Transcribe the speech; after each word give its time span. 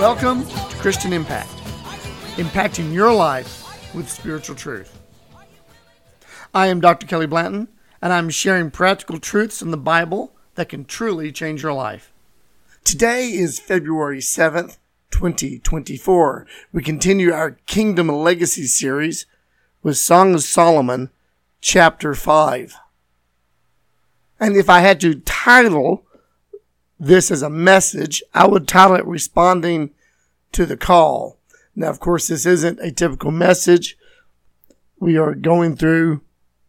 Welcome 0.00 0.46
to 0.46 0.76
Christian 0.76 1.12
Impact, 1.12 1.50
impacting 2.36 2.90
your 2.90 3.12
life 3.12 3.94
with 3.94 4.08
spiritual 4.08 4.56
truth. 4.56 4.98
I 6.54 6.68
am 6.68 6.80
Dr. 6.80 7.06
Kelly 7.06 7.26
Blanton, 7.26 7.68
and 8.00 8.10
I'm 8.10 8.30
sharing 8.30 8.70
practical 8.70 9.20
truths 9.20 9.60
in 9.60 9.72
the 9.72 9.76
Bible 9.76 10.34
that 10.54 10.70
can 10.70 10.86
truly 10.86 11.30
change 11.32 11.62
your 11.62 11.74
life. 11.74 12.14
Today 12.82 13.26
is 13.26 13.60
February 13.60 14.20
7th, 14.20 14.78
2024. 15.10 16.46
We 16.72 16.82
continue 16.82 17.34
our 17.34 17.58
Kingdom 17.66 18.08
Legacy 18.08 18.64
series 18.64 19.26
with 19.82 19.98
Song 19.98 20.32
of 20.32 20.42
Solomon, 20.42 21.10
chapter 21.60 22.14
5. 22.14 22.74
And 24.40 24.56
if 24.56 24.70
I 24.70 24.80
had 24.80 24.98
to 25.02 25.20
title 25.20 26.06
this 27.00 27.30
as 27.30 27.40
a 27.40 27.50
message, 27.50 28.22
I 28.34 28.46
would 28.46 28.68
title 28.68 28.96
it 28.96 29.06
Responding 29.06 29.90
to 30.52 30.66
the 30.66 30.76
Call. 30.76 31.38
Now, 31.74 31.88
of 31.88 31.98
course, 31.98 32.28
this 32.28 32.44
isn't 32.44 32.78
a 32.80 32.92
typical 32.92 33.30
message. 33.30 33.96
We 34.98 35.16
are 35.16 35.34
going 35.34 35.76
through 35.76 36.20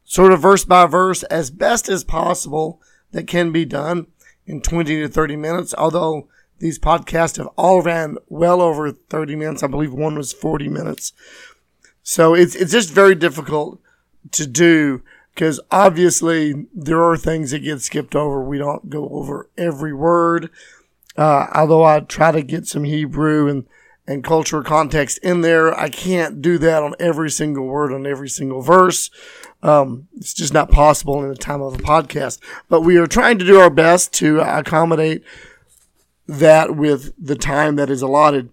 sort 0.05 0.31
of 0.31 0.41
verse 0.41 0.63
by 0.63 0.85
verse 0.85 1.23
as 1.23 1.51
best 1.51 1.89
as 1.89 2.05
possible 2.05 2.81
that 3.11 3.27
can 3.27 3.51
be 3.51 3.65
done 3.65 4.07
in 4.47 4.61
20 4.61 5.01
to 5.01 5.07
30 5.09 5.35
minutes, 5.35 5.75
although 5.77 6.29
these 6.59 6.79
podcasts 6.79 7.37
have 7.37 7.47
all 7.57 7.81
ran 7.81 8.17
well 8.29 8.61
over 8.61 8.91
30 8.91 9.35
minutes. 9.35 9.63
I 9.63 9.67
believe 9.67 9.91
one 9.91 10.15
was 10.15 10.31
40 10.31 10.69
minutes. 10.69 11.11
So 12.03 12.33
it's, 12.33 12.55
it's 12.55 12.71
just 12.71 12.93
very 12.93 13.15
difficult 13.15 13.81
to 14.31 14.47
do 14.47 15.03
because 15.33 15.59
obviously 15.71 16.67
there 16.73 17.03
are 17.03 17.17
things 17.17 17.51
that 17.51 17.59
get 17.59 17.81
skipped 17.81 18.15
over. 18.15 18.43
We 18.43 18.57
don't 18.57 18.89
go 18.89 19.07
over 19.09 19.49
every 19.57 19.93
word. 19.93 20.49
Uh, 21.17 21.47
although 21.53 21.83
I 21.83 22.01
try 22.01 22.31
to 22.31 22.41
get 22.41 22.67
some 22.67 22.83
Hebrew 22.83 23.47
and, 23.47 23.65
and 24.07 24.23
cultural 24.23 24.63
context 24.63 25.19
in 25.19 25.41
there, 25.41 25.77
I 25.77 25.89
can't 25.89 26.41
do 26.41 26.57
that 26.59 26.83
on 26.83 26.95
every 26.99 27.29
single 27.29 27.65
word 27.65 27.93
on 27.93 28.05
every 28.05 28.29
single 28.29 28.61
verse. 28.61 29.09
Um, 29.63 30.07
it's 30.15 30.33
just 30.33 30.53
not 30.53 30.71
possible 30.71 31.21
in 31.23 31.29
the 31.29 31.35
time 31.35 31.61
of 31.61 31.75
a 31.75 31.77
podcast. 31.77 32.39
But 32.69 32.81
we 32.81 32.97
are 32.97 33.07
trying 33.07 33.37
to 33.39 33.45
do 33.45 33.59
our 33.59 33.69
best 33.69 34.13
to 34.15 34.39
accommodate 34.39 35.23
that 36.27 36.75
with 36.75 37.13
the 37.17 37.35
time 37.35 37.75
that 37.75 37.89
is 37.89 38.01
allotted. 38.01 38.49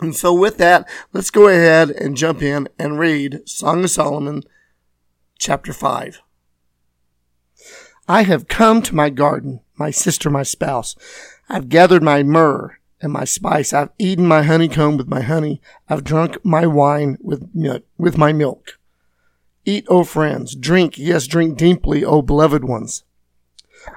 And 0.00 0.14
so 0.14 0.34
with 0.34 0.58
that, 0.58 0.88
let's 1.12 1.30
go 1.30 1.48
ahead 1.48 1.90
and 1.90 2.16
jump 2.16 2.42
in 2.42 2.68
and 2.78 2.98
read 2.98 3.48
Song 3.48 3.84
of 3.84 3.90
Solomon, 3.90 4.42
chapter 5.38 5.72
5. 5.72 6.22
I 8.06 8.22
have 8.24 8.48
come 8.48 8.82
to 8.82 8.94
my 8.94 9.10
garden, 9.10 9.60
my 9.76 9.90
sister, 9.90 10.30
my 10.30 10.42
spouse. 10.42 10.94
I've 11.48 11.68
gathered 11.68 12.02
my 12.02 12.22
myrrh 12.22 12.78
and 13.00 13.12
my 13.12 13.24
spice. 13.24 13.72
I've 13.72 13.90
eaten 13.98 14.26
my 14.26 14.42
honeycomb 14.42 14.96
with 14.96 15.08
my 15.08 15.22
honey. 15.22 15.60
I've 15.88 16.04
drunk 16.04 16.36
my 16.44 16.66
wine 16.66 17.18
with 17.20 17.48
with 17.98 18.18
my 18.18 18.32
milk. 18.32 18.78
Eat, 19.64 19.86
O 19.88 20.04
friends, 20.04 20.54
drink, 20.54 20.98
yes, 20.98 21.26
drink 21.26 21.56
deeply, 21.56 22.04
O 22.04 22.20
beloved 22.20 22.64
ones. 22.64 23.04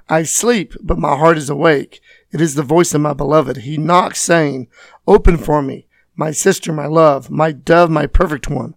I 0.07 0.23
sleep, 0.23 0.73
but 0.81 0.97
my 0.97 1.15
heart 1.17 1.37
is 1.37 1.49
awake. 1.49 1.99
It 2.31 2.39
is 2.39 2.55
the 2.55 2.63
voice 2.63 2.93
of 2.93 3.01
my 3.01 3.13
beloved. 3.13 3.57
He 3.57 3.77
knocks, 3.77 4.21
saying, 4.21 4.67
Open 5.05 5.37
for 5.37 5.61
me, 5.61 5.87
my 6.15 6.31
sister, 6.31 6.71
my 6.71 6.85
love, 6.85 7.29
my 7.29 7.51
dove, 7.51 7.89
my 7.89 8.07
perfect 8.07 8.49
one. 8.49 8.75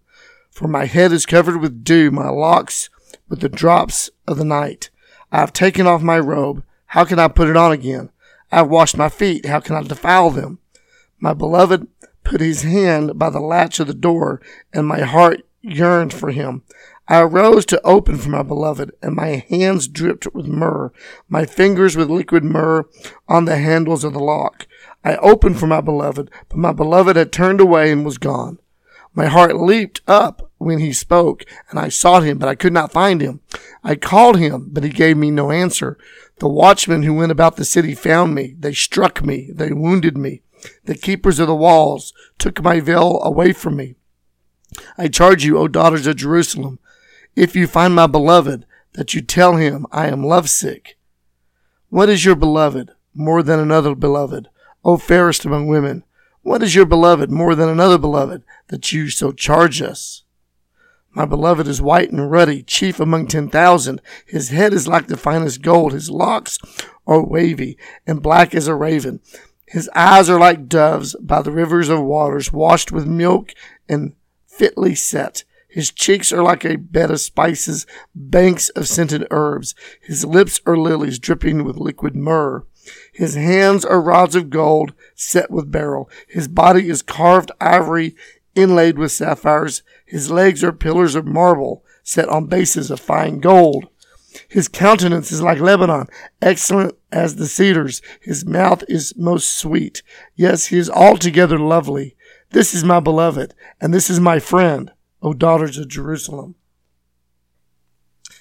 For 0.50 0.68
my 0.68 0.86
head 0.86 1.12
is 1.12 1.26
covered 1.26 1.60
with 1.60 1.84
dew, 1.84 2.10
my 2.10 2.28
locks 2.28 2.90
with 3.28 3.40
the 3.40 3.48
drops 3.48 4.10
of 4.26 4.36
the 4.36 4.44
night. 4.44 4.90
I 5.32 5.38
have 5.38 5.52
taken 5.52 5.86
off 5.86 6.02
my 6.02 6.18
robe. 6.18 6.62
How 6.86 7.04
can 7.04 7.18
I 7.18 7.28
put 7.28 7.48
it 7.48 7.56
on 7.56 7.72
again? 7.72 8.10
I 8.52 8.56
have 8.56 8.68
washed 8.68 8.96
my 8.96 9.08
feet. 9.08 9.46
How 9.46 9.60
can 9.60 9.76
I 9.76 9.82
defile 9.82 10.30
them? 10.30 10.58
My 11.18 11.32
beloved 11.34 11.86
put 12.24 12.40
his 12.40 12.62
hand 12.62 13.18
by 13.18 13.30
the 13.30 13.40
latch 13.40 13.80
of 13.80 13.86
the 13.86 13.94
door, 13.94 14.40
and 14.72 14.86
my 14.86 15.00
heart 15.00 15.42
yearned 15.62 16.12
for 16.12 16.30
him. 16.30 16.62
I 17.10 17.20
arose 17.22 17.66
to 17.66 17.82
open 17.82 18.18
for 18.18 18.28
my 18.28 18.44
beloved, 18.44 18.92
and 19.02 19.16
my 19.16 19.44
hands 19.48 19.88
dripped 19.88 20.32
with 20.32 20.46
myrrh, 20.46 20.92
my 21.28 21.44
fingers 21.44 21.96
with 21.96 22.08
liquid 22.08 22.44
myrrh 22.44 22.86
on 23.28 23.46
the 23.46 23.56
handles 23.56 24.04
of 24.04 24.12
the 24.12 24.20
lock. 24.20 24.68
I 25.04 25.16
opened 25.16 25.58
for 25.58 25.66
my 25.66 25.80
beloved, 25.80 26.30
but 26.48 26.56
my 26.56 26.72
beloved 26.72 27.16
had 27.16 27.32
turned 27.32 27.60
away 27.60 27.90
and 27.90 28.04
was 28.04 28.16
gone. 28.16 28.59
My 29.14 29.26
heart 29.26 29.56
leaped 29.56 30.00
up 30.06 30.50
when 30.58 30.78
he 30.78 30.92
spoke, 30.92 31.44
and 31.70 31.78
I 31.78 31.88
sought 31.88 32.22
him, 32.22 32.38
but 32.38 32.48
I 32.48 32.54
could 32.54 32.72
not 32.72 32.92
find 32.92 33.20
him. 33.20 33.40
I 33.82 33.96
called 33.96 34.38
him, 34.38 34.68
but 34.70 34.84
he 34.84 34.90
gave 34.90 35.16
me 35.16 35.30
no 35.30 35.50
answer. 35.50 35.98
The 36.38 36.48
watchmen 36.48 37.02
who 37.02 37.14
went 37.14 37.32
about 37.32 37.56
the 37.56 37.64
city 37.64 37.94
found 37.94 38.34
me. 38.34 38.54
They 38.58 38.72
struck 38.72 39.24
me. 39.24 39.50
They 39.52 39.72
wounded 39.72 40.16
me. 40.16 40.42
The 40.84 40.94
keepers 40.94 41.38
of 41.38 41.48
the 41.48 41.54
walls 41.54 42.12
took 42.38 42.62
my 42.62 42.80
veil 42.80 43.20
away 43.22 43.52
from 43.52 43.76
me. 43.76 43.96
I 44.96 45.08
charge 45.08 45.44
you, 45.44 45.58
O 45.58 45.68
daughters 45.68 46.06
of 46.06 46.16
Jerusalem, 46.16 46.78
if 47.34 47.56
you 47.56 47.66
find 47.66 47.94
my 47.94 48.06
beloved, 48.06 48.66
that 48.92 49.14
you 49.14 49.20
tell 49.20 49.56
him 49.56 49.86
I 49.92 50.08
am 50.08 50.24
lovesick. 50.24 50.96
What 51.88 52.08
is 52.08 52.24
your 52.24 52.36
beloved 52.36 52.92
more 53.14 53.42
than 53.42 53.58
another 53.58 53.94
beloved, 53.94 54.48
O 54.84 54.96
fairest 54.96 55.44
among 55.44 55.66
women? 55.66 56.04
What 56.42 56.62
is 56.62 56.74
your 56.74 56.86
beloved 56.86 57.30
more 57.30 57.54
than 57.54 57.68
another 57.68 57.98
beloved, 57.98 58.42
that 58.68 58.92
you 58.92 59.10
so 59.10 59.30
charge 59.30 59.82
us? 59.82 60.24
My 61.12 61.26
beloved 61.26 61.66
is 61.66 61.82
white 61.82 62.10
and 62.10 62.30
ruddy, 62.30 62.62
chief 62.62 62.98
among 63.00 63.26
ten 63.26 63.48
thousand. 63.48 64.00
His 64.26 64.48
head 64.48 64.72
is 64.72 64.88
like 64.88 65.08
the 65.08 65.16
finest 65.16 65.60
gold. 65.60 65.92
His 65.92 66.08
locks 66.08 66.58
are 67.06 67.22
wavy 67.22 67.76
and 68.06 68.22
black 68.22 68.54
as 68.54 68.68
a 68.68 68.74
raven. 68.74 69.20
His 69.66 69.90
eyes 69.94 70.30
are 70.30 70.40
like 70.40 70.68
doves 70.68 71.14
by 71.20 71.42
the 71.42 71.52
rivers 71.52 71.88
of 71.88 72.00
waters, 72.02 72.52
washed 72.52 72.90
with 72.90 73.06
milk 73.06 73.52
and 73.88 74.14
fitly 74.46 74.94
set. 74.94 75.44
His 75.68 75.92
cheeks 75.92 76.32
are 76.32 76.42
like 76.42 76.64
a 76.64 76.76
bed 76.76 77.10
of 77.10 77.20
spices, 77.20 77.86
banks 78.14 78.68
of 78.70 78.88
scented 78.88 79.26
herbs. 79.30 79.74
His 80.00 80.24
lips 80.24 80.60
are 80.66 80.76
lilies 80.76 81.18
dripping 81.18 81.64
with 81.64 81.76
liquid 81.76 82.16
myrrh. 82.16 82.64
His 83.12 83.34
hands 83.34 83.84
are 83.84 84.00
rods 84.00 84.34
of 84.34 84.50
gold 84.50 84.94
set 85.14 85.50
with 85.50 85.70
beryl. 85.70 86.08
His 86.28 86.48
body 86.48 86.88
is 86.88 87.02
carved 87.02 87.52
ivory 87.60 88.16
inlaid 88.54 88.98
with 88.98 89.12
sapphires. 89.12 89.82
His 90.06 90.30
legs 90.30 90.64
are 90.64 90.72
pillars 90.72 91.14
of 91.14 91.26
marble 91.26 91.84
set 92.02 92.28
on 92.28 92.46
bases 92.46 92.90
of 92.90 93.00
fine 93.00 93.40
gold. 93.40 93.88
His 94.48 94.68
countenance 94.68 95.32
is 95.32 95.42
like 95.42 95.58
Lebanon, 95.58 96.06
excellent 96.40 96.96
as 97.10 97.36
the 97.36 97.46
cedars. 97.46 98.00
His 98.20 98.44
mouth 98.44 98.84
is 98.88 99.16
most 99.16 99.56
sweet. 99.56 100.02
Yes, 100.36 100.66
he 100.66 100.78
is 100.78 100.88
altogether 100.88 101.58
lovely. 101.58 102.16
This 102.50 102.74
is 102.74 102.84
my 102.84 103.00
beloved, 103.00 103.54
and 103.80 103.92
this 103.92 104.08
is 104.08 104.20
my 104.20 104.38
friend, 104.38 104.92
O 105.22 105.32
daughters 105.32 105.78
of 105.78 105.88
Jerusalem. 105.88 106.54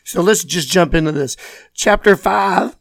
So 0.04 0.22
let's 0.22 0.44
just 0.44 0.70
jump 0.70 0.96
into 0.96 1.12
this. 1.12 1.36
Chapter 1.74 2.16
5 2.16 2.79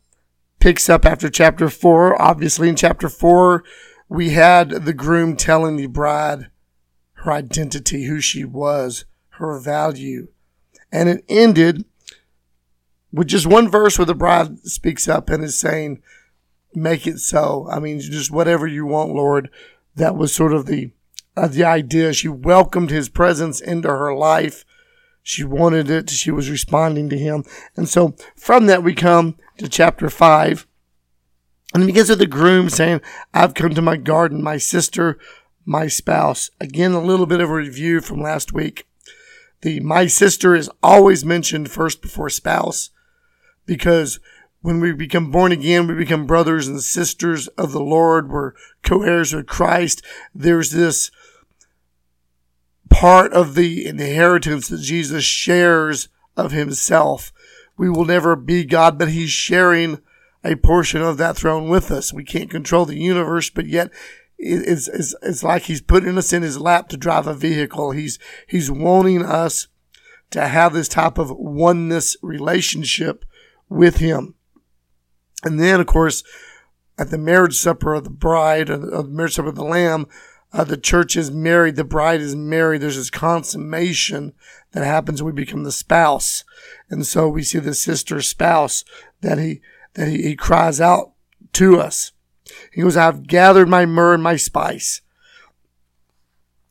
picks 0.59 0.89
up 0.89 1.05
after 1.05 1.29
chapter 1.29 1.69
4. 1.69 2.21
Obviously, 2.21 2.69
in 2.69 2.77
chapter 2.77 3.09
4, 3.09 3.65
we 4.09 4.31
had 4.31 4.71
the 4.71 4.93
groom 4.93 5.37
telling 5.37 5.77
the 5.77 5.87
bride 5.87 6.51
her 7.15 7.33
identity, 7.33 8.05
who 8.05 8.21
she 8.21 8.45
was, 8.45 9.05
her 9.31 9.59
value. 9.59 10.29
And 10.93 11.09
it 11.09 11.25
ended 11.29 11.85
with 13.13 13.29
just 13.29 13.47
one 13.47 13.69
verse 13.69 13.99
where 13.99 14.07
the 14.07 14.15
bride 14.15 14.61
speaks 14.61 15.09
up 15.09 15.31
and 15.31 15.43
is 15.43 15.59
saying, 15.59 16.03
Make 16.75 17.07
it 17.07 17.19
so. 17.19 17.67
I 17.71 17.79
mean, 17.79 17.99
just 17.99 18.31
whatever 18.31 18.67
you 18.67 18.87
want, 18.87 19.15
Lord. 19.15 19.51
That 19.97 20.17
was 20.17 20.35
sort 20.35 20.53
of 20.53 20.67
the 20.67 20.91
uh, 21.37 21.49
the 21.49 21.65
idea. 21.65 22.13
She 22.13 22.29
welcomed 22.29 22.91
his 22.91 23.09
presence 23.09 23.61
into 23.61 23.89
her 23.89 24.15
life. 24.15 24.65
She 25.23 25.45
wanted 25.45 25.91
it. 25.91 26.11
She 26.11 26.31
was 26.31 26.51
responding 26.51 27.09
to 27.11 27.19
him. 27.19 27.45
And 27.77 27.89
so 27.89 28.15
from 28.37 28.67
that, 28.67 28.83
we 28.83 28.95
come 28.95 29.37
to 29.59 29.69
chapter 29.69 30.09
five. 30.09 30.67
And 31.75 31.83
it 31.83 31.87
begins 31.87 32.09
with 32.09 32.19
the 32.21 32.27
groom 32.27 32.71
saying, 32.71 33.03
I've 33.35 33.55
come 33.55 33.75
to 33.75 33.83
my 33.83 33.97
garden, 33.97 34.43
my 34.43 34.57
sister, 34.57 35.19
my 35.67 35.87
spouse. 35.87 36.51
Again, 36.61 36.93
a 36.93 37.01
little 37.01 37.27
bit 37.27 37.41
of 37.41 37.51
a 37.51 37.55
review 37.55 38.01
from 38.01 38.23
last 38.23 38.55
week. 38.55 38.87
The 39.61 39.81
my 39.81 40.07
sister 40.07 40.55
is 40.55 40.71
always 40.83 41.25
mentioned 41.25 41.71
first 41.71 42.01
before 42.01 42.31
spouse 42.31 42.91
because 43.67 44.21
When 44.61 44.81
we 44.81 44.93
become 44.93 45.31
born 45.31 45.53
again, 45.53 45.87
we 45.87 45.95
become 45.95 46.27
brothers 46.27 46.67
and 46.67 46.83
sisters 46.83 47.47
of 47.49 47.71
the 47.73 47.81
Lord. 47.81 48.29
We're 48.29 48.55
co-heirs 48.83 49.33
with 49.33 49.47
Christ. 49.47 50.05
There's 50.35 50.73
this 50.73 51.13
part 52.91 53.33
of 53.33 53.55
the 53.55 53.87
inheritance 53.87 54.69
that 54.69 54.81
Jesus 54.81 55.25
shares 55.25 56.09
of 56.37 56.53
himself. 56.53 57.33
We 57.77 57.89
will 57.89 58.05
never 58.05 58.37
be 58.37 58.65
God, 58.65 58.99
but 58.99 59.11
he's 59.11 59.31
sharing 59.31 60.01
a 60.45 60.57
portion 60.57 61.03
of 61.03 61.17
that 61.19 61.37
throne 61.37 61.69
with 61.69 61.91
us. 61.91 62.13
We 62.13 62.25
can't 62.25 62.51
control 62.51 62.85
the 62.85 62.99
universe, 62.99 63.51
but 63.51 63.67
yet 63.67 63.91
it's, 64.39 64.89
it's, 64.89 65.15
it's 65.23 65.43
like 65.43 65.63
he's 65.63 65.81
putting 65.81 66.17
us 66.17 66.33
in 66.33 66.43
his 66.43 66.61
lap 66.61 66.89
to 66.89 66.97
drive 66.97 67.27
a 67.27 67.35
vehicle. 67.35 67.91
He's, 67.91 68.19
he's 68.47 68.71
wanting 68.71 69.25
us 69.25 69.69
to 70.31 70.47
have 70.47 70.73
this 70.73 70.89
type 70.89 71.19
of 71.19 71.31
oneness 71.31 72.17
relationship 72.23 73.25
with 73.69 73.99
him. 73.99 74.35
And 75.45 75.61
then, 75.61 75.81
of 75.81 75.87
course, 75.87 76.23
at 76.99 77.11
the 77.11 77.19
marriage 77.19 77.57
supper 77.57 77.95
of 77.95 78.05
the 78.05 78.11
bride, 78.11 78.71
or 78.71 78.79
the 78.79 79.05
marriage 79.05 79.35
supper 79.35 79.49
of 79.49 79.55
the 79.55 79.65
lamb, 79.65 80.07
uh, 80.53 80.65
the 80.65 80.77
church 80.77 81.17
is 81.17 81.31
married, 81.31 81.77
the 81.77 81.85
bride 81.85 82.21
is 82.21 82.35
married. 82.35 82.81
There's 82.81 82.97
this 82.97 83.11
consummation 83.11 84.33
that 84.73 84.85
happens 84.85 85.23
when 85.23 85.35
we 85.35 85.45
become 85.45 85.65
the 85.65 85.73
spouse. 85.73 86.45
And 86.89 87.07
so 87.07 87.29
we 87.29 87.43
see 87.43 87.59
the 87.59 87.75
sister 87.75 88.23
spouse 88.23 88.85
that 89.21 89.39
he, 89.39 89.61
that 89.95 90.09
he, 90.09 90.23
he 90.23 90.37
cries 90.37 90.81
out 90.81 91.13
to 91.55 91.79
us. 91.79 92.13
He 92.73 92.81
goes, 92.81 92.97
I've 92.97 93.27
gathered 93.27 93.69
my 93.69 93.85
myrrh 93.85 94.15
and 94.15 94.23
my 94.23 94.37
spice. 94.37 95.03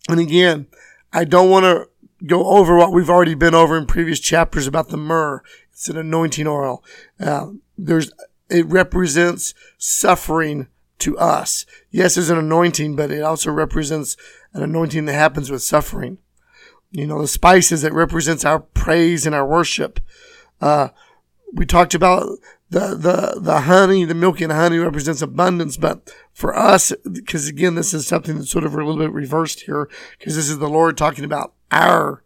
And 0.09 0.19
again, 0.19 0.68
I 1.13 1.23
don't 1.23 1.50
want 1.50 1.65
to 1.65 1.88
go 2.25 2.47
over 2.47 2.75
what 2.75 2.91
we've 2.91 3.09
already 3.09 3.35
been 3.35 3.53
over 3.53 3.77
in 3.77 3.85
previous 3.85 4.19
chapters 4.19 4.65
about 4.65 4.89
the 4.89 4.97
myrrh. 4.97 5.44
It's 5.71 5.88
an 5.88 5.97
anointing 5.97 6.47
oil. 6.47 6.83
Uh, 7.19 7.51
there's, 7.77 8.12
it 8.50 8.65
represents 8.65 9.53
suffering 9.77 10.68
to 10.99 11.17
us. 11.17 11.65
Yes, 11.91 12.15
there's 12.15 12.29
an 12.29 12.38
anointing, 12.38 12.95
but 12.95 13.11
it 13.11 13.21
also 13.21 13.51
represents 13.51 14.17
an 14.53 14.63
anointing 14.63 15.05
that 15.05 15.13
happens 15.13 15.51
with 15.51 15.61
suffering. 15.61 16.17
You 16.91 17.05
know, 17.05 17.21
the 17.21 17.27
spices 17.27 17.81
that 17.81 17.94
represents 17.94 18.45
our 18.45 18.59
praise 18.59 19.25
and 19.25 19.35
our 19.35 19.45
worship. 19.45 19.99
Uh, 20.61 20.89
we 21.53 21.65
talked 21.65 21.94
about 21.94 22.27
the, 22.69 22.95
the, 22.95 23.39
the 23.39 23.61
honey, 23.61 24.05
the 24.05 24.15
milk 24.15 24.41
and 24.41 24.51
honey 24.51 24.79
represents 24.79 25.21
abundance, 25.21 25.77
but 25.77 26.13
for 26.33 26.55
us, 26.57 26.91
because 27.09 27.47
again, 27.47 27.75
this 27.75 27.94
is 27.94 28.07
something 28.07 28.38
that's 28.38 28.51
sort 28.51 28.65
of 28.65 28.73
a 28.73 28.77
little 28.77 28.97
bit 28.97 29.11
reversed 29.11 29.61
here, 29.61 29.89
because 30.17 30.35
this 30.35 30.49
is 30.49 30.59
the 30.59 30.69
Lord 30.69 30.97
talking 30.97 31.23
about 31.23 31.53
our 31.71 32.23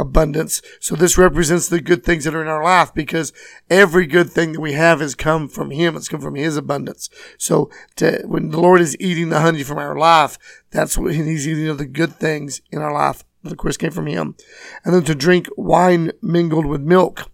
abundance. 0.00 0.62
So 0.80 0.94
this 0.94 1.18
represents 1.18 1.68
the 1.68 1.80
good 1.80 2.04
things 2.04 2.24
that 2.24 2.34
are 2.34 2.42
in 2.42 2.48
our 2.48 2.64
life 2.64 2.92
because 2.94 3.32
every 3.68 4.06
good 4.06 4.30
thing 4.30 4.52
that 4.52 4.60
we 4.60 4.72
have 4.72 5.00
has 5.00 5.14
come 5.14 5.48
from 5.48 5.70
Him. 5.70 5.96
It's 5.96 6.08
come 6.08 6.20
from 6.20 6.34
His 6.34 6.56
abundance. 6.56 7.10
So 7.38 7.70
to, 7.96 8.22
when 8.24 8.50
the 8.50 8.60
Lord 8.60 8.80
is 8.80 8.96
eating 9.00 9.28
the 9.28 9.40
honey 9.40 9.62
from 9.62 9.78
our 9.78 9.96
life, 9.96 10.38
that's 10.70 10.96
what 10.96 11.14
He's 11.14 11.46
eating 11.46 11.68
of 11.68 11.78
the 11.78 11.86
good 11.86 12.14
things 12.14 12.60
in 12.70 12.80
our 12.80 12.92
life 12.92 13.24
that 13.42 13.52
of 13.52 13.58
course 13.58 13.76
came 13.76 13.90
from 13.90 14.06
Him. 14.06 14.36
And 14.84 14.94
then 14.94 15.04
to 15.04 15.14
drink 15.14 15.48
wine 15.56 16.12
mingled 16.22 16.66
with 16.66 16.80
milk. 16.80 17.30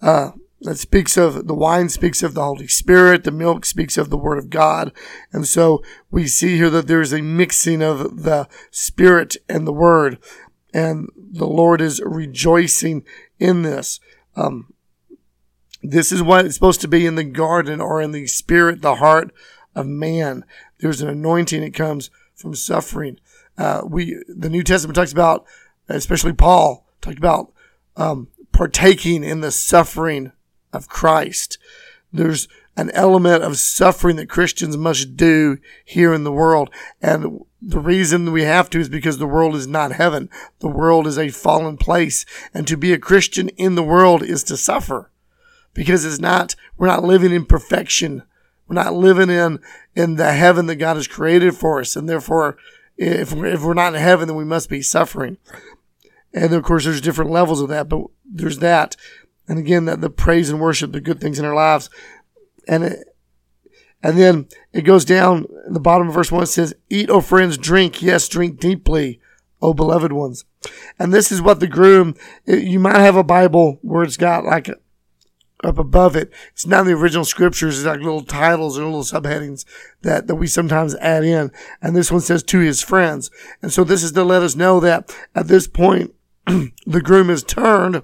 Uh, 0.00 0.32
that 0.62 0.78
speaks 0.78 1.16
of 1.16 1.48
the 1.48 1.54
wine 1.54 1.88
speaks 1.88 2.22
of 2.22 2.34
the 2.34 2.42
Holy 2.42 2.68
Spirit, 2.68 3.24
the 3.24 3.32
milk 3.32 3.64
speaks 3.64 3.98
of 3.98 4.10
the 4.10 4.16
Word 4.16 4.38
of 4.38 4.48
God. 4.48 4.92
And 5.32 5.46
so 5.46 5.82
we 6.10 6.26
see 6.28 6.56
here 6.56 6.70
that 6.70 6.86
there's 6.86 7.12
a 7.12 7.20
mixing 7.20 7.82
of 7.82 8.22
the 8.22 8.48
Spirit 8.70 9.36
and 9.48 9.66
the 9.66 9.72
Word 9.72 10.18
and 10.72 11.08
the 11.16 11.46
Lord 11.46 11.80
is 11.80 12.00
rejoicing 12.04 13.04
in 13.38 13.62
this. 13.62 14.00
Um, 14.36 14.72
this 15.82 16.12
is 16.12 16.22
what 16.22 16.46
it's 16.46 16.54
supposed 16.54 16.80
to 16.82 16.88
be 16.88 17.06
in 17.06 17.16
the 17.16 17.24
garden 17.24 17.80
or 17.80 18.00
in 18.00 18.12
the 18.12 18.26
spirit, 18.26 18.82
the 18.82 18.96
heart 18.96 19.32
of 19.74 19.86
man. 19.86 20.44
There's 20.78 21.02
an 21.02 21.08
anointing 21.08 21.60
that 21.60 21.74
comes 21.74 22.10
from 22.34 22.54
suffering. 22.54 23.18
Uh, 23.58 23.82
we, 23.84 24.22
the 24.28 24.48
New 24.48 24.62
Testament 24.62 24.94
talks 24.94 25.12
about, 25.12 25.44
especially 25.88 26.32
Paul, 26.32 26.86
talked 27.00 27.18
about 27.18 27.52
um, 27.96 28.28
partaking 28.52 29.24
in 29.24 29.40
the 29.40 29.50
suffering 29.50 30.32
of 30.72 30.88
Christ. 30.88 31.58
There's 32.12 32.48
an 32.76 32.90
element 32.92 33.42
of 33.42 33.58
suffering 33.58 34.16
that 34.16 34.28
Christians 34.28 34.76
must 34.76 35.16
do 35.16 35.58
here 35.84 36.14
in 36.14 36.24
the 36.24 36.32
world. 36.32 36.70
And 37.00 37.40
the 37.60 37.80
reason 37.80 38.32
we 38.32 38.42
have 38.42 38.70
to 38.70 38.80
is 38.80 38.88
because 38.88 39.18
the 39.18 39.26
world 39.26 39.54
is 39.54 39.66
not 39.66 39.92
heaven. 39.92 40.30
The 40.60 40.68
world 40.68 41.06
is 41.06 41.18
a 41.18 41.28
fallen 41.28 41.76
place. 41.76 42.24
And 42.54 42.66
to 42.66 42.76
be 42.76 42.92
a 42.92 42.98
Christian 42.98 43.48
in 43.50 43.74
the 43.74 43.82
world 43.82 44.22
is 44.22 44.42
to 44.44 44.56
suffer 44.56 45.10
because 45.74 46.04
it's 46.04 46.18
not, 46.18 46.54
we're 46.76 46.86
not 46.86 47.04
living 47.04 47.32
in 47.32 47.44
perfection. 47.44 48.22
We're 48.66 48.82
not 48.82 48.94
living 48.94 49.30
in, 49.30 49.60
in 49.94 50.16
the 50.16 50.32
heaven 50.32 50.66
that 50.66 50.76
God 50.76 50.96
has 50.96 51.06
created 51.06 51.54
for 51.54 51.80
us. 51.80 51.94
And 51.94 52.08
therefore, 52.08 52.56
if 52.96 53.32
we're, 53.32 53.46
if 53.46 53.62
we're 53.62 53.74
not 53.74 53.94
in 53.94 54.00
heaven, 54.00 54.28
then 54.28 54.36
we 54.36 54.44
must 54.44 54.68
be 54.68 54.82
suffering. 54.82 55.36
And 56.32 56.52
of 56.54 56.62
course, 56.62 56.84
there's 56.84 57.00
different 57.00 57.30
levels 57.30 57.60
of 57.60 57.68
that, 57.68 57.88
but 57.88 58.06
there's 58.24 58.58
that. 58.58 58.96
And 59.48 59.58
again, 59.58 59.84
that 59.84 60.00
the 60.00 60.10
praise 60.10 60.50
and 60.50 60.60
worship, 60.60 60.92
the 60.92 61.00
good 61.00 61.20
things 61.20 61.38
in 61.38 61.44
our 61.44 61.54
lives. 61.54 61.90
And 62.68 62.84
it, 62.84 63.08
and 64.02 64.18
then 64.18 64.48
it 64.72 64.82
goes 64.82 65.04
down 65.04 65.46
in 65.66 65.74
the 65.74 65.80
bottom 65.80 66.08
of 66.08 66.14
verse 66.14 66.32
one. 66.32 66.42
It 66.42 66.46
says, 66.46 66.74
eat, 66.90 67.10
O 67.10 67.20
friends, 67.20 67.56
drink. 67.56 68.02
Yes, 68.02 68.28
drink 68.28 68.58
deeply, 68.58 69.20
O 69.60 69.72
beloved 69.72 70.12
ones. 70.12 70.44
And 70.98 71.12
this 71.12 71.30
is 71.30 71.40
what 71.42 71.60
the 71.60 71.68
groom, 71.68 72.14
you 72.46 72.78
might 72.78 72.98
have 72.98 73.16
a 73.16 73.24
Bible 73.24 73.78
where 73.82 74.04
it's 74.04 74.16
got 74.16 74.44
like 74.44 74.68
a, 74.68 74.76
up 75.64 75.78
above 75.78 76.16
it. 76.16 76.32
It's 76.52 76.66
not 76.66 76.80
in 76.80 76.86
the 76.88 76.92
original 76.94 77.24
scriptures. 77.24 77.78
It's 77.78 77.86
like 77.86 78.00
little 78.00 78.24
titles 78.24 78.78
or 78.78 78.84
little 78.84 79.02
subheadings 79.02 79.64
that, 80.02 80.26
that 80.26 80.34
we 80.34 80.46
sometimes 80.46 80.96
add 80.96 81.24
in. 81.24 81.52
And 81.80 81.94
this 81.94 82.10
one 82.10 82.20
says 82.20 82.42
to 82.44 82.58
his 82.58 82.82
friends. 82.82 83.30
And 83.60 83.72
so 83.72 83.84
this 83.84 84.02
is 84.02 84.12
to 84.12 84.24
let 84.24 84.42
us 84.42 84.56
know 84.56 84.80
that 84.80 85.14
at 85.34 85.48
this 85.48 85.68
point, 85.68 86.14
the 86.46 87.00
groom 87.02 87.30
is 87.30 87.44
turned 87.44 88.02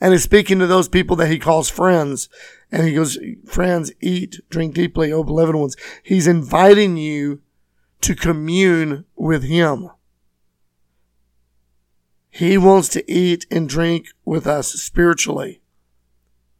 and 0.00 0.14
is 0.14 0.24
speaking 0.24 0.58
to 0.58 0.66
those 0.66 0.88
people 0.88 1.16
that 1.16 1.30
he 1.30 1.38
calls 1.38 1.70
friends. 1.70 2.28
And 2.70 2.86
he 2.86 2.94
goes, 2.94 3.18
friends, 3.46 3.92
eat, 4.00 4.40
drink 4.50 4.74
deeply, 4.74 5.12
oh 5.12 5.24
beloved 5.24 5.54
ones. 5.54 5.76
He's 6.02 6.26
inviting 6.26 6.96
you 6.96 7.40
to 8.02 8.14
commune 8.14 9.04
with 9.16 9.44
him. 9.44 9.90
He 12.30 12.58
wants 12.58 12.88
to 12.90 13.10
eat 13.10 13.46
and 13.50 13.68
drink 13.68 14.08
with 14.24 14.46
us 14.46 14.72
spiritually 14.72 15.60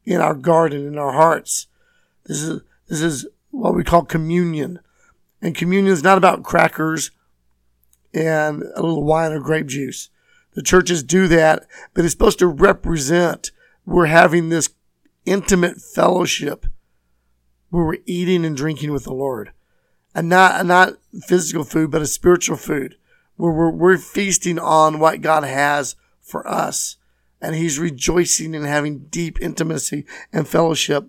in 0.05 0.21
our 0.21 0.35
garden, 0.35 0.87
in 0.87 0.99
our 0.99 1.13
hearts. 1.13 1.67
This 2.25 2.43
is, 2.43 2.63
this 2.89 3.03
is 3.03 3.27
what 3.51 3.75
we 3.75 3.85
call 3.85 4.05
communion. 4.05 4.81
And 5.43 5.55
communion 5.55 5.93
is 5.93 6.03
not 6.03 6.19
about 6.19 6.43
crackers 6.43 7.11
and 8.15 8.63
a 8.75 8.83
little 8.83 9.05
wine 9.05 9.33
or 9.33 9.41
grape 9.41 9.67
juice. 9.67 10.09
The 10.55 10.63
churches 10.63 11.03
do 11.03 11.29
that, 11.29 11.67
but 11.95 12.05
it's 12.05 12.13
supposed 12.13 12.39
to 12.41 12.47
represent 12.49 13.53
we're 13.85 14.07
having 14.07 14.49
this 14.49 14.69
intimate 15.31 15.81
fellowship 15.81 16.67
where 17.71 17.85
we're 17.85 17.99
eating 18.07 18.45
and 18.45 18.57
drinking 18.57 18.93
with 18.93 19.05
the 19.05 19.13
Lord. 19.13 19.53
And 20.15 20.29
not, 20.29 20.65
not 20.67 20.95
physical 21.27 21.65
food, 21.65 21.91
but 21.91 22.03
a 22.03 22.07
spiritual 22.07 22.57
food 22.57 22.97
where 23.37 23.53
we're, 23.53 23.71
we're 23.71 23.99
feasting 23.99 24.59
on 24.59 24.99
what 24.99 25.21
God 25.21 25.45
has 25.45 25.95
for 26.21 26.47
us. 26.49 26.97
And 27.41 27.55
he's 27.55 27.79
rejoicing 27.79 28.55
in 28.55 28.65
having 28.65 29.07
deep 29.11 29.41
intimacy 29.41 30.07
and 30.33 30.49
fellowship 30.49 31.09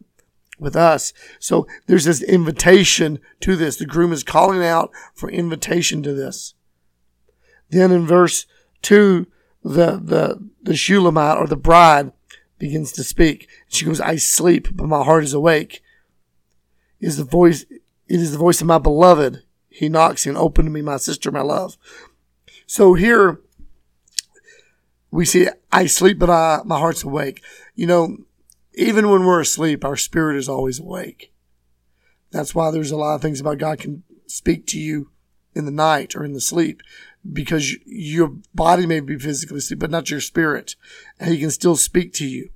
with 0.60 0.76
us. 0.76 1.14
So 1.40 1.66
there's 1.88 2.06
this 2.06 2.22
invitation 2.22 3.20
to 3.40 3.56
this. 3.56 3.78
The 3.78 3.86
groom 3.86 4.12
is 4.12 4.24
calling 4.24 4.64
out 4.64 4.92
for 5.16 5.30
invitation 5.30 6.04
to 6.04 6.14
this. 6.14 6.54
Then 7.70 7.92
in 7.92 8.06
verse 8.06 8.46
two, 8.82 9.28
the, 9.64 10.00
the, 10.04 10.50
the 10.62 10.76
Shulamite 10.76 11.38
or 11.38 11.48
the 11.48 11.56
bride 11.56 12.12
begins 12.60 12.92
to 12.94 13.04
speak. 13.04 13.48
She 13.68 13.86
goes, 13.86 14.00
I 14.00 14.18
sleep, 14.18 14.68
but 14.74 14.88
my 14.88 15.04
heart 15.04 15.24
is 15.24 15.34
awake. 15.34 15.82
It 17.00 17.08
is 17.08 17.18
the 17.18 17.24
voice, 17.24 17.64
it 17.70 17.82
is 18.08 18.32
the 18.32 18.38
voice 18.38 18.62
of 18.62 18.68
my 18.68 18.78
beloved. 18.78 19.44
He 19.70 19.90
knocks 19.90 20.26
and 20.26 20.38
open 20.38 20.66
to 20.66 20.72
me, 20.72 20.82
my 20.82 20.98
sister, 20.98 21.32
my 21.32 21.42
love. 21.42 21.78
So 22.68 22.94
here 22.94 23.40
we 25.10 25.26
see, 25.26 25.48
I 25.72 25.86
sleep, 25.86 26.20
but 26.20 26.30
I, 26.30 26.62
my 26.66 26.78
heart's 26.78 27.04
awake. 27.04 27.42
You 27.76 27.88
know, 27.88 28.18
even 28.74 29.10
when 29.10 29.24
we're 29.24 29.42
asleep, 29.42 29.84
our 29.84 29.96
spirit 29.96 30.38
is 30.38 30.50
always 30.50 30.80
awake. 30.80 31.32
That's 32.32 32.54
why 32.54 32.72
there's 32.72 32.92
a 32.92 32.98
lot 32.98 33.16
of 33.16 33.22
things 33.22 33.40
about 33.40 33.58
God 33.58 33.80
can 33.80 34.04
speak 34.28 34.68
to 34.68 34.80
you 34.80 35.10
in 35.56 35.66
the 35.66 35.72
night 35.72 36.16
or 36.16 36.24
in 36.24 36.34
the 36.34 36.42
sleep 36.42 36.84
because 37.32 37.76
your 37.86 38.34
body 38.54 38.86
may 38.86 39.00
be 39.00 39.18
physically 39.18 39.58
asleep, 39.58 39.80
but 39.80 39.92
not 39.92 40.10
your 40.10 40.22
spirit. 40.22 40.76
And 41.20 41.32
he 41.32 41.40
can 41.40 41.52
still 41.52 41.76
speak 41.76 42.14
to 42.14 42.28
you. 42.28 42.50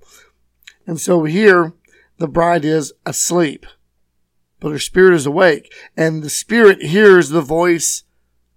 And 0.86 1.00
so 1.00 1.24
here, 1.24 1.74
the 2.18 2.28
bride 2.28 2.66
is 2.66 2.94
asleep, 3.06 3.66
but 4.60 4.72
her 4.72 4.80
spirit 4.80 5.16
is 5.16 5.26
awake. 5.26 5.74
And 5.96 6.24
the 6.24 6.30
spirit 6.30 6.82
hears 6.82 7.30
the 7.30 7.42
voice 7.42 8.04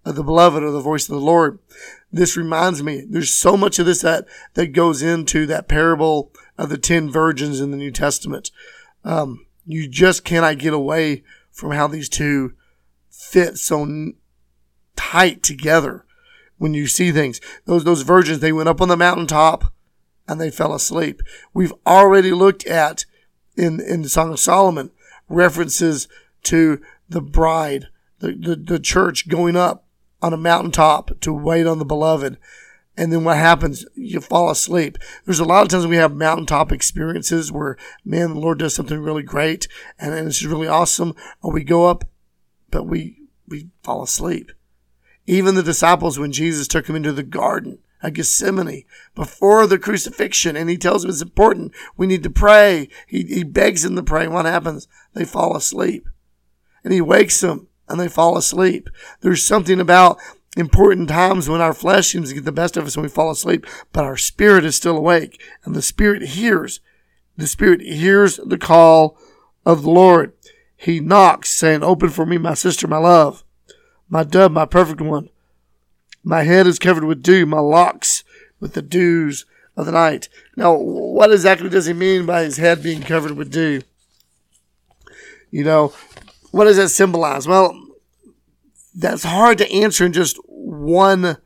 of 0.04 0.14
the 0.14 0.24
beloved 0.24 0.62
or 0.62 0.70
the 0.70 0.80
voice 0.80 1.08
of 1.08 1.14
the 1.14 1.20
Lord. 1.20 1.58
This 2.12 2.36
reminds 2.36 2.82
me, 2.82 3.04
there's 3.08 3.34
so 3.34 3.56
much 3.56 3.78
of 3.78 3.86
this 3.86 4.02
that, 4.02 4.26
that 4.54 4.68
goes 4.68 5.02
into 5.02 5.46
that 5.46 5.68
parable 5.68 6.32
of 6.56 6.68
the 6.68 6.78
ten 6.78 7.10
virgins 7.10 7.60
in 7.60 7.72
the 7.72 7.76
New 7.76 7.90
Testament. 7.90 8.50
Um, 9.04 9.46
you 9.66 9.88
just 9.88 10.24
cannot 10.24 10.58
get 10.58 10.72
away 10.72 11.24
from 11.50 11.72
how 11.72 11.88
these 11.88 12.08
two 12.08 12.54
fit 13.10 13.58
so 13.58 14.12
tight 14.94 15.42
together 15.42 16.05
when 16.58 16.74
you 16.74 16.86
see 16.86 17.12
things. 17.12 17.40
Those, 17.64 17.84
those 17.84 18.02
virgins, 18.02 18.40
they 18.40 18.52
went 18.52 18.68
up 18.68 18.80
on 18.80 18.88
the 18.88 18.96
mountaintop 18.96 19.72
and 20.28 20.40
they 20.40 20.50
fell 20.50 20.74
asleep. 20.74 21.22
We've 21.54 21.74
already 21.86 22.32
looked 22.32 22.66
at 22.66 23.04
in, 23.56 23.80
in 23.80 24.02
the 24.02 24.08
Song 24.08 24.32
of 24.32 24.40
Solomon 24.40 24.90
references 25.28 26.08
to 26.44 26.80
the 27.08 27.20
bride, 27.20 27.86
the, 28.18 28.32
the, 28.32 28.56
the 28.56 28.78
church 28.78 29.28
going 29.28 29.56
up 29.56 29.86
on 30.22 30.32
a 30.32 30.38
mountaintop 30.38 31.20
to 31.20 31.32
wait 31.32 31.66
on 31.66 31.78
the 31.78 31.84
beloved. 31.84 32.38
And 32.96 33.12
then 33.12 33.24
what 33.24 33.36
happens? 33.36 33.84
You 33.94 34.20
fall 34.20 34.50
asleep. 34.50 34.96
There's 35.24 35.40
a 35.40 35.44
lot 35.44 35.62
of 35.62 35.68
times 35.68 35.86
we 35.86 35.96
have 35.96 36.14
mountaintop 36.14 36.72
experiences 36.72 37.52
where, 37.52 37.76
man, 38.04 38.30
the 38.30 38.40
Lord 38.40 38.58
does 38.58 38.74
something 38.74 38.98
really 38.98 39.22
great 39.22 39.68
and, 39.98 40.14
and 40.14 40.28
it's 40.28 40.42
really 40.42 40.66
awesome. 40.66 41.14
Or 41.42 41.52
we 41.52 41.62
go 41.62 41.86
up, 41.86 42.04
but 42.70 42.84
we, 42.84 43.28
we 43.46 43.68
fall 43.82 44.02
asleep. 44.02 44.50
Even 45.26 45.54
the 45.54 45.62
disciples, 45.62 46.18
when 46.18 46.32
Jesus 46.32 46.68
took 46.68 46.86
them 46.86 46.96
into 46.96 47.12
the 47.12 47.22
garden 47.22 47.78
at 48.02 48.14
Gethsemane 48.14 48.84
before 49.14 49.66
the 49.66 49.78
crucifixion, 49.78 50.56
and 50.56 50.70
he 50.70 50.76
tells 50.76 51.02
them 51.02 51.10
it's 51.10 51.22
important. 51.22 51.72
We 51.96 52.06
need 52.06 52.22
to 52.22 52.30
pray. 52.30 52.88
He, 53.06 53.22
he 53.24 53.42
begs 53.42 53.82
them 53.82 53.96
to 53.96 54.02
pray. 54.02 54.28
What 54.28 54.46
happens? 54.46 54.86
They 55.14 55.24
fall 55.24 55.56
asleep. 55.56 56.08
And 56.84 56.92
he 56.92 57.00
wakes 57.00 57.40
them 57.40 57.68
and 57.88 57.98
they 57.98 58.08
fall 58.08 58.36
asleep. 58.36 58.88
There's 59.20 59.44
something 59.44 59.80
about 59.80 60.18
important 60.56 61.08
times 61.08 61.48
when 61.48 61.60
our 61.60 61.74
flesh 61.74 62.08
seems 62.08 62.28
to 62.28 62.34
get 62.34 62.44
the 62.44 62.52
best 62.52 62.76
of 62.76 62.86
us 62.86 62.96
when 62.96 63.02
we 63.02 63.08
fall 63.08 63.30
asleep, 63.30 63.66
but 63.92 64.04
our 64.04 64.16
spirit 64.16 64.64
is 64.64 64.76
still 64.76 64.96
awake 64.96 65.40
and 65.64 65.74
the 65.74 65.82
spirit 65.82 66.22
hears. 66.22 66.80
The 67.36 67.46
spirit 67.46 67.80
hears 67.80 68.36
the 68.36 68.58
call 68.58 69.18
of 69.64 69.82
the 69.82 69.90
Lord. 69.90 70.32
He 70.76 71.00
knocks 71.00 71.50
saying, 71.50 71.82
open 71.82 72.10
for 72.10 72.24
me, 72.24 72.38
my 72.38 72.54
sister, 72.54 72.86
my 72.86 72.98
love, 72.98 73.44
my 74.08 74.24
dove, 74.24 74.52
my 74.52 74.64
perfect 74.66 75.00
one. 75.00 75.28
My 76.22 76.42
head 76.42 76.66
is 76.66 76.78
covered 76.78 77.04
with 77.04 77.22
dew, 77.22 77.46
my 77.46 77.60
locks 77.60 78.24
with 78.60 78.74
the 78.74 78.82
dews 78.82 79.46
of 79.76 79.86
the 79.86 79.92
night. 79.92 80.28
Now, 80.56 80.74
what 80.74 81.30
exactly 81.30 81.68
does 81.68 81.86
he 81.86 81.92
mean 81.92 82.26
by 82.26 82.42
his 82.42 82.56
head 82.56 82.82
being 82.82 83.02
covered 83.02 83.32
with 83.32 83.52
dew? 83.52 83.82
You 85.50 85.64
know, 85.64 85.92
what 86.50 86.64
does 86.64 86.76
that 86.78 86.88
symbolize? 86.88 87.46
Well, 87.46 87.80
that's 88.94 89.24
hard 89.24 89.58
to 89.58 89.70
answer 89.70 90.04
in 90.04 90.12
just 90.12 90.38
one 90.46 91.36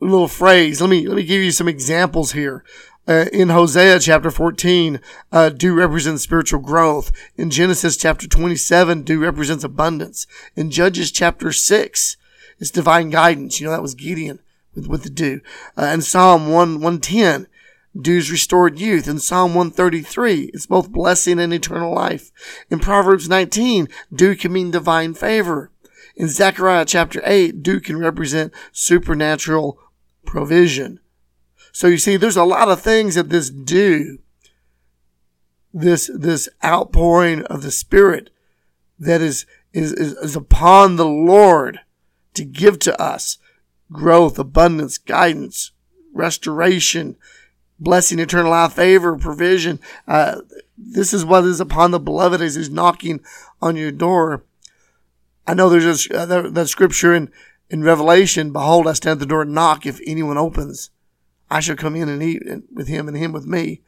little 0.00 0.28
phrase. 0.28 0.80
Let 0.80 0.88
me 0.90 1.06
let 1.06 1.16
me 1.16 1.24
give 1.24 1.42
you 1.42 1.50
some 1.50 1.68
examples 1.68 2.32
here. 2.32 2.64
Uh, 3.08 3.26
in 3.32 3.48
Hosea 3.48 3.98
chapter 3.98 4.30
14, 4.30 5.00
uh, 5.32 5.48
dew 5.48 5.74
represents 5.74 6.22
spiritual 6.22 6.60
growth. 6.60 7.10
In 7.36 7.50
Genesis 7.50 7.96
chapter 7.96 8.28
27, 8.28 9.02
dew 9.02 9.20
represents 9.20 9.64
abundance. 9.64 10.26
In 10.54 10.70
Judges 10.70 11.10
chapter 11.10 11.50
6, 11.50 12.16
it's 12.58 12.70
divine 12.70 13.10
guidance. 13.10 13.58
You 13.58 13.66
know, 13.66 13.72
that 13.72 13.82
was 13.82 13.94
Gideon 13.94 14.38
with, 14.74 14.86
with 14.86 15.02
the 15.02 15.10
dew. 15.10 15.40
Uh, 15.76 15.86
in 15.86 16.02
Psalm 16.02 16.50
1, 16.50 16.74
110, 16.74 17.46
dew's 18.00 18.30
restored 18.30 18.78
youth. 18.78 19.08
In 19.08 19.18
Psalm 19.18 19.54
133, 19.54 20.50
it's 20.52 20.66
both 20.66 20.92
blessing 20.92 21.40
and 21.40 21.52
eternal 21.52 21.94
life. 21.94 22.30
In 22.70 22.78
Proverbs 22.78 23.28
19, 23.28 23.88
dew 24.14 24.36
can 24.36 24.52
mean 24.52 24.70
divine 24.70 25.14
favor. 25.14 25.70
In 26.14 26.28
Zechariah 26.28 26.84
chapter 26.84 27.22
8, 27.24 27.62
dew 27.62 27.80
can 27.80 27.98
represent 27.98 28.52
supernatural 28.72 29.78
provision. 30.26 31.00
So 31.72 31.86
you 31.86 31.98
see, 31.98 32.16
there's 32.16 32.36
a 32.36 32.44
lot 32.44 32.68
of 32.68 32.80
things 32.80 33.14
that 33.14 33.30
this 33.30 33.50
dew, 33.50 34.18
this, 35.72 36.10
this 36.14 36.48
outpouring 36.64 37.44
of 37.44 37.62
the 37.62 37.70
Spirit 37.70 38.30
that 38.98 39.20
is, 39.20 39.46
is, 39.72 39.92
is, 39.92 40.36
upon 40.36 40.96
the 40.96 41.06
Lord 41.06 41.80
to 42.34 42.44
give 42.44 42.78
to 42.80 43.00
us 43.00 43.38
growth, 43.92 44.38
abundance, 44.38 44.98
guidance, 44.98 45.72
restoration, 46.12 47.16
blessing, 47.78 48.18
eternal 48.18 48.50
life, 48.50 48.74
favor, 48.74 49.16
provision. 49.16 49.80
Uh, 50.06 50.42
this 50.76 51.12
is 51.12 51.24
what 51.24 51.44
is 51.44 51.60
upon 51.60 51.90
the 51.90 52.00
beloved 52.00 52.40
as 52.40 52.54
he's 52.54 52.70
knocking 52.70 53.20
on 53.62 53.76
your 53.76 53.92
door. 53.92 54.44
I 55.46 55.54
know 55.54 55.68
there's 55.68 56.06
a, 56.10 56.18
uh, 56.20 56.50
that 56.50 56.68
scripture 56.68 57.14
in, 57.14 57.30
in 57.70 57.82
Revelation, 57.82 58.52
behold, 58.52 58.86
I 58.86 58.92
stand 58.92 59.12
at 59.12 59.18
the 59.20 59.26
door 59.26 59.42
and 59.42 59.54
knock. 59.54 59.86
If 59.86 60.00
anyone 60.06 60.38
opens, 60.38 60.90
I 61.50 61.60
shall 61.60 61.76
come 61.76 61.96
in 61.96 62.08
and 62.08 62.22
eat 62.22 62.42
with 62.72 62.88
him 62.88 63.08
and 63.08 63.16
him 63.16 63.32
with 63.32 63.46
me. 63.46 63.82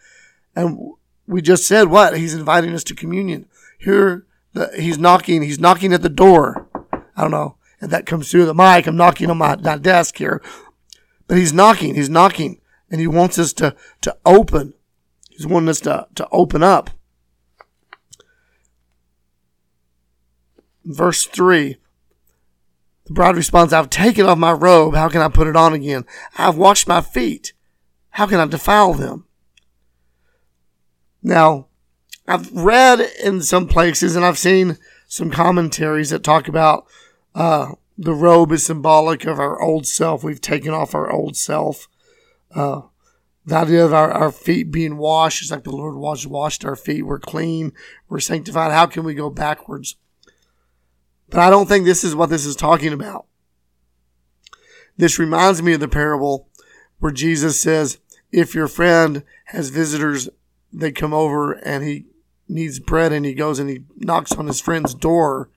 And 0.56 0.94
we 1.26 1.40
just 1.40 1.66
said 1.66 1.88
what? 1.88 2.16
He's 2.16 2.34
inviting 2.34 2.74
us 2.74 2.84
to 2.84 2.94
communion. 2.94 3.46
Here, 3.78 4.26
the, 4.52 4.70
he's 4.76 4.98
knocking, 4.98 5.42
he's 5.42 5.60
knocking 5.60 5.92
at 5.92 6.02
the 6.02 6.08
door. 6.08 6.68
I 7.16 7.22
don't 7.22 7.30
know 7.30 7.56
if 7.80 7.90
that 7.90 8.06
comes 8.06 8.30
through 8.30 8.46
the 8.46 8.54
mic. 8.54 8.86
I'm 8.86 8.96
knocking 8.96 9.30
on 9.30 9.38
my, 9.38 9.56
my 9.56 9.76
desk 9.76 10.16
here, 10.16 10.42
but 11.28 11.38
he's 11.38 11.52
knocking, 11.52 11.94
he's 11.94 12.10
knocking 12.10 12.60
and 12.90 13.00
he 13.00 13.06
wants 13.06 13.38
us 13.38 13.52
to, 13.54 13.74
to 14.02 14.16
open. 14.26 14.74
He's 15.30 15.46
wanting 15.46 15.70
us 15.70 15.80
to, 15.80 16.08
to 16.16 16.28
open 16.30 16.62
up. 16.62 16.90
Verse 20.84 21.24
3 21.26 21.78
The 23.06 23.12
bride 23.12 23.36
responds, 23.36 23.72
I've 23.72 23.90
taken 23.90 24.26
off 24.26 24.38
my 24.38 24.52
robe. 24.52 24.94
How 24.94 25.08
can 25.08 25.20
I 25.20 25.28
put 25.28 25.48
it 25.48 25.56
on 25.56 25.72
again? 25.72 26.04
I've 26.38 26.56
washed 26.56 26.86
my 26.86 27.00
feet. 27.00 27.52
How 28.10 28.26
can 28.26 28.38
I 28.38 28.46
defile 28.46 28.94
them? 28.94 29.26
Now, 31.22 31.66
I've 32.26 32.52
read 32.52 33.00
in 33.22 33.42
some 33.42 33.66
places 33.66 34.16
and 34.16 34.24
I've 34.24 34.38
seen 34.38 34.78
some 35.08 35.30
commentaries 35.30 36.10
that 36.10 36.22
talk 36.22 36.48
about 36.48 36.86
uh, 37.34 37.72
the 37.98 38.14
robe 38.14 38.52
is 38.52 38.66
symbolic 38.66 39.24
of 39.24 39.38
our 39.38 39.60
old 39.60 39.86
self. 39.86 40.22
We've 40.22 40.40
taken 40.40 40.72
off 40.72 40.94
our 40.94 41.10
old 41.10 41.36
self. 41.36 41.88
Uh, 42.54 42.82
the 43.44 43.56
idea 43.56 43.84
of 43.84 43.92
our, 43.92 44.12
our 44.12 44.30
feet 44.30 44.70
being 44.70 44.96
washed 44.96 45.42
is 45.42 45.50
like 45.50 45.64
the 45.64 45.70
Lord 45.70 45.96
washed, 45.96 46.26
washed 46.26 46.64
our 46.64 46.76
feet. 46.76 47.02
We're 47.02 47.18
clean. 47.18 47.72
We're 48.08 48.20
sanctified. 48.20 48.72
How 48.72 48.86
can 48.86 49.04
we 49.04 49.14
go 49.14 49.30
backwards? 49.30 49.96
But 51.32 51.40
I 51.40 51.48
don't 51.48 51.66
think 51.66 51.86
this 51.86 52.04
is 52.04 52.14
what 52.14 52.28
this 52.28 52.44
is 52.44 52.54
talking 52.54 52.92
about. 52.92 53.24
This 54.98 55.18
reminds 55.18 55.62
me 55.62 55.72
of 55.72 55.80
the 55.80 55.88
parable 55.88 56.46
where 56.98 57.10
Jesus 57.10 57.58
says, 57.58 57.98
if 58.30 58.54
your 58.54 58.68
friend 58.68 59.24
has 59.46 59.70
visitors, 59.70 60.28
they 60.70 60.92
come 60.92 61.14
over 61.14 61.52
and 61.52 61.82
he 61.82 62.04
needs 62.48 62.78
bread 62.78 63.12
and 63.12 63.24
he 63.24 63.32
goes 63.32 63.58
and 63.58 63.70
he 63.70 63.80
knocks 63.96 64.32
on 64.32 64.46
his 64.46 64.60
friend's 64.60 64.94
door 64.94 65.48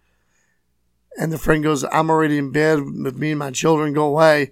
and 1.17 1.31
the 1.31 1.37
friend 1.37 1.61
goes, 1.61 1.83
I'm 1.91 2.09
already 2.09 2.37
in 2.37 2.51
bed 2.51 2.79
with 2.79 3.17
me 3.17 3.31
and 3.31 3.39
my 3.39 3.51
children, 3.51 3.93
go 3.93 4.05
away. 4.05 4.51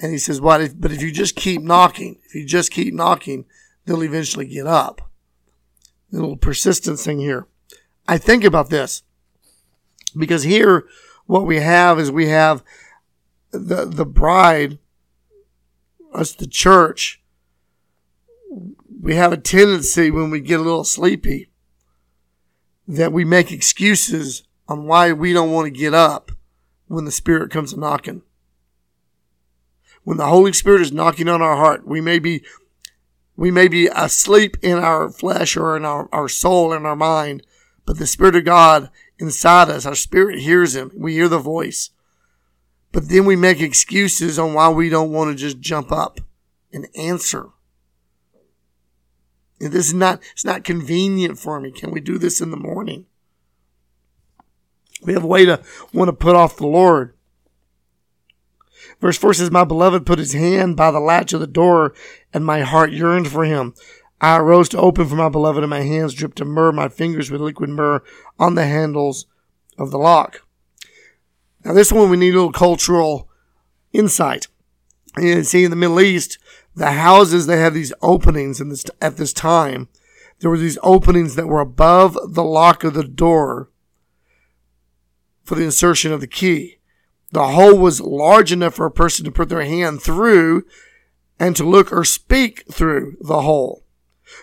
And 0.00 0.12
he 0.12 0.18
says, 0.18 0.38
what? 0.38 0.60
If, 0.60 0.78
but 0.78 0.92
if 0.92 1.00
you 1.00 1.12
just 1.12 1.34
keep 1.34 1.62
knocking, 1.62 2.18
if 2.24 2.34
you 2.34 2.44
just 2.44 2.70
keep 2.70 2.92
knocking, 2.92 3.46
they'll 3.86 4.04
eventually 4.04 4.46
get 4.46 4.66
up. 4.66 5.00
A 6.12 6.16
little 6.16 6.36
persistence 6.36 7.04
thing 7.04 7.20
here. 7.20 7.46
I 8.06 8.18
think 8.18 8.44
about 8.44 8.68
this 8.68 9.02
because 10.16 10.42
here 10.42 10.86
what 11.26 11.46
we 11.46 11.60
have 11.60 11.98
is 11.98 12.10
we 12.10 12.28
have 12.28 12.62
the, 13.50 13.84
the 13.84 14.06
bride, 14.06 14.78
us, 16.14 16.32
the 16.32 16.46
church. 16.46 17.22
We 19.00 19.14
have 19.16 19.32
a 19.32 19.36
tendency 19.36 20.10
when 20.10 20.30
we 20.30 20.40
get 20.40 20.60
a 20.60 20.62
little 20.62 20.84
sleepy 20.84 21.50
that 22.86 23.12
we 23.12 23.24
make 23.24 23.50
excuses 23.50 24.42
on 24.68 24.86
why 24.86 25.12
we 25.12 25.32
don't 25.32 25.52
want 25.52 25.66
to 25.66 25.78
get 25.78 25.94
up 25.94 26.32
when 26.86 27.04
the 27.04 27.10
Spirit 27.10 27.50
comes 27.50 27.76
knocking 27.76 28.22
when 30.04 30.16
the 30.16 30.26
Holy 30.26 30.52
Spirit 30.52 30.82
is 30.82 30.92
knocking 30.92 31.28
on 31.28 31.42
our 31.42 31.56
heart, 31.56 31.86
we 31.86 32.00
may 32.00 32.18
be 32.18 32.44
we 33.36 33.50
may 33.50 33.66
be 33.66 33.86
asleep 33.86 34.56
in 34.62 34.78
our 34.78 35.08
flesh 35.08 35.56
or 35.56 35.76
in 35.76 35.84
our, 35.84 36.08
our 36.12 36.28
soul 36.28 36.72
and 36.72 36.86
our 36.86 36.94
mind, 36.94 37.42
but 37.86 37.98
the 37.98 38.06
Spirit 38.06 38.36
of 38.36 38.44
God 38.44 38.90
inside 39.22 39.70
us, 39.70 39.86
our 39.86 39.94
spirit 39.94 40.40
hears 40.40 40.74
him. 40.76 40.90
We 40.94 41.14
hear 41.14 41.28
the 41.28 41.38
voice. 41.38 41.90
But 42.90 43.08
then 43.08 43.24
we 43.24 43.36
make 43.36 43.60
excuses 43.60 44.38
on 44.38 44.52
why 44.52 44.68
we 44.68 44.90
don't 44.90 45.12
want 45.12 45.30
to 45.30 45.36
just 45.36 45.60
jump 45.60 45.90
up 45.90 46.20
and 46.72 46.88
answer. 46.94 47.48
And 49.60 49.72
this 49.72 49.86
is 49.86 49.94
not, 49.94 50.20
it's 50.32 50.44
not 50.44 50.64
convenient 50.64 51.38
for 51.38 51.58
me. 51.60 51.70
Can 51.70 51.90
we 51.90 52.00
do 52.00 52.18
this 52.18 52.40
in 52.40 52.50
the 52.50 52.56
morning? 52.56 53.06
We 55.02 55.14
have 55.14 55.24
a 55.24 55.28
way 55.28 55.46
to 55.46 55.62
want 55.92 56.08
to 56.08 56.12
put 56.12 56.36
off 56.36 56.56
the 56.56 56.66
Lord. 56.66 57.14
Verse 59.00 59.16
4 59.16 59.34
says, 59.34 59.50
My 59.50 59.64
beloved 59.64 60.04
put 60.04 60.18
his 60.18 60.32
hand 60.32 60.76
by 60.76 60.90
the 60.90 61.00
latch 61.00 61.32
of 61.32 61.40
the 61.40 61.46
door, 61.46 61.94
and 62.32 62.44
my 62.44 62.60
heart 62.60 62.92
yearned 62.92 63.28
for 63.28 63.44
him. 63.44 63.74
I 64.22 64.38
arose 64.38 64.68
to 64.68 64.78
open 64.78 65.08
for 65.08 65.16
my 65.16 65.28
beloved, 65.28 65.64
and 65.64 65.70
my 65.70 65.80
hands 65.80 66.14
dripped 66.14 66.38
to 66.38 66.44
myrrh, 66.44 66.70
my 66.70 66.88
fingers 66.88 67.28
with 67.28 67.40
liquid 67.40 67.70
myrrh 67.70 68.02
on 68.38 68.54
the 68.54 68.64
handles 68.64 69.26
of 69.76 69.90
the 69.90 69.98
lock. 69.98 70.46
Now, 71.64 71.72
this 71.72 71.90
one 71.90 72.08
we 72.08 72.16
need 72.16 72.34
a 72.34 72.36
little 72.36 72.52
cultural 72.52 73.28
insight. 73.92 74.46
And 75.16 75.44
see, 75.44 75.64
in 75.64 75.70
the 75.70 75.76
Middle 75.76 76.00
East, 76.00 76.38
the 76.76 76.92
houses 76.92 77.46
they 77.46 77.58
have 77.58 77.74
these 77.74 77.92
openings 78.00 78.60
in 78.60 78.68
this 78.68 78.84
at 79.00 79.16
this 79.16 79.32
time. 79.32 79.88
there 80.38 80.50
were 80.50 80.58
these 80.58 80.78
openings 80.82 81.34
that 81.34 81.48
were 81.48 81.60
above 81.60 82.16
the 82.34 82.44
lock 82.44 82.84
of 82.84 82.94
the 82.94 83.04
door 83.04 83.70
for 85.44 85.56
the 85.56 85.64
insertion 85.64 86.12
of 86.12 86.20
the 86.20 86.26
key. 86.28 86.78
The 87.32 87.48
hole 87.48 87.76
was 87.76 88.00
large 88.00 88.52
enough 88.52 88.74
for 88.74 88.86
a 88.86 88.90
person 88.90 89.24
to 89.24 89.32
put 89.32 89.48
their 89.48 89.64
hand 89.64 90.00
through 90.00 90.64
and 91.38 91.56
to 91.56 91.64
look 91.64 91.92
or 91.92 92.04
speak 92.04 92.64
through 92.70 93.16
the 93.20 93.42
hole. 93.42 93.81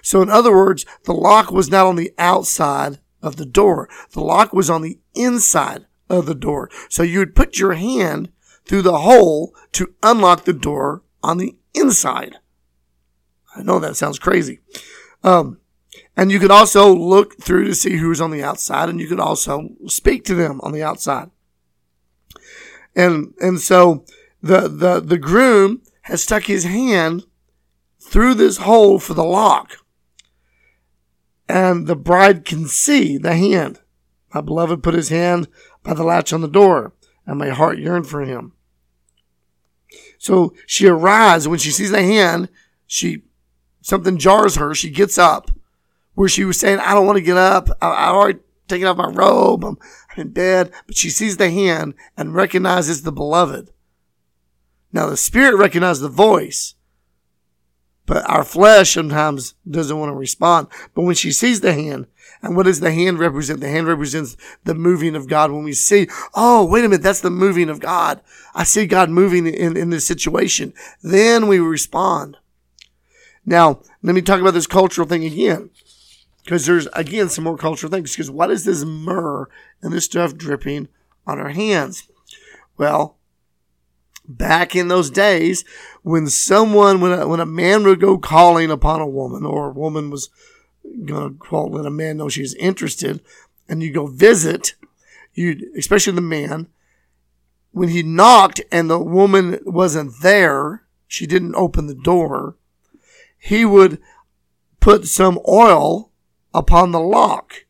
So 0.02 0.22
in 0.22 0.30
other 0.30 0.56
words, 0.56 0.86
the 1.04 1.14
lock 1.14 1.52
was 1.52 1.70
not 1.70 1.86
on 1.86 1.96
the 1.96 2.14
outside 2.18 3.00
of 3.22 3.36
the 3.36 3.46
door. 3.46 3.90
The 4.12 4.22
lock 4.22 4.54
was 4.54 4.70
on 4.70 4.82
the 4.82 5.00
inside 5.14 5.86
of 6.10 6.26
the 6.26 6.36
door. 6.36 6.70
So 6.90 7.04
you 7.04 7.20
would 7.20 7.36
put 7.36 7.60
your 7.60 7.74
hand 7.74 8.32
through 8.66 8.82
the 8.84 9.00
hole 9.00 9.54
to 9.74 9.94
unlock 10.04 10.46
the 10.46 10.54
door 10.54 11.04
on 11.24 11.38
the 11.38 11.56
inside. 11.74 12.38
I 13.56 13.64
know 13.64 13.80
that 13.80 13.98
sounds 13.98 14.20
crazy. 14.20 14.60
Um, 15.24 15.60
and 16.16 16.32
you 16.32 16.40
could 16.40 16.52
also 16.52 16.94
look 16.94 17.42
through 17.42 17.66
to 17.66 17.76
see 17.76 17.98
who's 17.98 18.22
on 18.22 18.32
the 18.32 18.44
outside 18.44 18.90
and 18.90 19.00
you 19.00 19.08
could 19.08 19.20
also 19.20 19.70
speak 19.88 20.24
to 20.26 20.36
them 20.36 20.60
on 20.62 20.72
the 20.72 20.84
outside. 20.84 21.30
And, 22.96 23.34
and 23.42 23.60
so 23.60 24.06
the, 24.42 24.68
the, 24.68 25.00
the 25.00 25.18
groom 25.18 25.82
has 26.04 26.24
stuck 26.24 26.44
his 26.44 26.64
hand 26.64 27.26
through 28.10 28.34
this 28.34 28.58
hole 28.58 29.00
for 29.00 29.14
the 29.14 29.24
lock. 29.24 29.78
And 31.48 31.88
the 31.88 31.96
bride 31.96 32.44
can 32.44 32.68
see 32.68 33.18
the 33.18 33.36
hand. 33.36 33.80
My 34.34 34.42
beloved 34.42 34.84
put 34.84 34.94
his 34.94 35.10
hand 35.10 35.48
by 35.84 35.94
the 35.94 36.04
latch 36.04 36.34
on 36.34 36.42
the 36.42 36.48
door, 36.48 36.94
and 37.26 37.40
my 37.40 37.50
heart 37.50 37.80
yearned 37.80 38.08
for 38.08 38.22
him. 38.22 38.54
So 40.18 40.54
she 40.66 40.88
arrives. 40.88 41.48
When 41.48 41.60
she 41.60 41.72
sees 41.72 41.92
the 41.92 42.02
hand, 42.02 42.50
she 42.86 43.24
something 43.82 44.18
jars 44.18 44.56
her. 44.56 44.76
She 44.76 44.90
gets 44.90 45.18
up, 45.18 45.50
where 46.14 46.30
she 46.30 46.46
was 46.46 46.60
saying, 46.60 46.80
"I 46.80 46.94
don't 46.94 47.08
want 47.08 47.18
to 47.18 47.24
get 47.24 47.38
up. 47.38 47.70
I, 47.82 47.90
I 47.90 48.10
already 48.10 48.40
taken 48.68 48.88
off 48.88 48.98
my 48.98 49.08
robe. 49.08 49.64
I'm 49.64 49.78
in 50.18 50.30
bed." 50.30 50.72
But 50.86 50.98
she 50.98 51.10
sees 51.10 51.38
the 51.38 51.50
hand 51.50 51.96
and 52.18 52.36
recognizes 52.36 53.02
the 53.02 53.12
beloved. 53.12 53.72
Now 54.92 55.10
the 55.10 55.18
spirit 55.18 55.56
recognizes 55.56 56.02
the 56.02 56.10
voice, 56.10 56.76
but 58.10 58.28
our 58.28 58.44
flesh 58.44 58.96
sometimes 58.96 59.54
doesn't 59.70 60.00
want 60.00 60.10
to 60.10 60.16
respond. 60.16 60.66
But 60.96 61.04
when 61.04 61.14
she 61.14 61.32
sees 61.32 61.62
the 61.62 61.74
hand, 61.74 62.08
and 62.42 62.56
what 62.56 62.66
does 62.66 62.80
the 62.80 62.92
hand 62.92 63.20
represent? 63.20 63.60
The 63.60 63.70
hand 63.70 63.86
represents 63.86 64.36
the 64.64 64.74
moving 64.74 65.16
of 65.16 65.28
God. 65.28 65.52
When 65.52 65.64
we 65.64 65.74
see, 65.74 66.08
oh, 66.34 66.66
wait 66.66 66.84
a 66.84 66.90
minute, 66.90 67.04
that's 67.04 67.22
the 67.22 67.30
moving 67.30 67.70
of 67.70 67.80
God. 67.80 68.20
I 68.56 68.64
see 68.64 68.88
God 68.88 69.12
moving 69.12 69.46
in, 69.46 69.78
in 69.78 69.92
this 69.92 70.08
situation. 70.08 70.74
Then 71.04 71.46
we 71.46 71.60
respond. 71.60 72.38
Now, 73.46 73.82
let 74.02 74.16
me 74.16 74.24
talk 74.24 74.42
about 74.42 74.56
this 74.56 74.66
cultural 74.66 75.08
thing 75.08 75.24
again. 75.24 75.70
Because 76.44 76.66
there's, 76.66 76.88
again, 76.94 77.30
some 77.30 77.44
more 77.44 77.58
cultural 77.58 77.92
things. 77.92 78.14
Because 78.14 78.32
what 78.32 78.50
is 78.50 78.66
this 78.66 78.84
myrrh 78.84 79.48
and 79.84 79.94
this 79.94 80.06
stuff 80.06 80.36
dripping 80.36 80.88
on 81.28 81.38
our 81.38 81.50
hands? 81.50 82.10
Well, 82.76 83.19
back 84.30 84.76
in 84.76 84.88
those 84.88 85.10
days, 85.10 85.66
when 86.04 86.28
someone, 86.28 87.02
when 87.02 87.12
a, 87.12 87.28
when 87.28 87.40
a 87.40 87.46
man 87.46 87.84
would 87.84 88.00
go 88.00 88.18
calling 88.18 88.70
upon 88.70 89.02
a 89.02 89.08
woman, 89.08 89.46
or 89.46 89.70
a 89.70 89.74
woman 89.74 90.10
was 90.10 90.30
going 91.06 91.34
to 91.34 91.38
quote, 91.38 91.72
let 91.72 91.86
a 91.86 91.92
man 91.92 92.18
know 92.18 92.30
she's 92.30 92.54
interested, 92.56 93.22
and 93.68 93.82
you 93.82 93.92
go 93.92 94.06
visit, 94.06 94.76
you, 95.34 95.72
especially 95.76 96.14
the 96.14 96.22
man, 96.22 96.68
when 97.72 97.90
he 97.90 98.04
knocked 98.04 98.62
and 98.72 98.90
the 98.90 99.00
woman 99.00 99.60
wasn't 99.66 100.14
there, 100.22 100.84
she 101.08 101.26
didn't 101.26 101.56
open 101.56 101.88
the 101.88 101.96
door, 101.96 102.56
he 103.38 103.66
would 103.66 104.00
put 104.80 105.06
some 105.06 105.40
oil 105.48 106.12
upon 106.54 106.92
the 106.92 107.00
lock, 107.00 107.66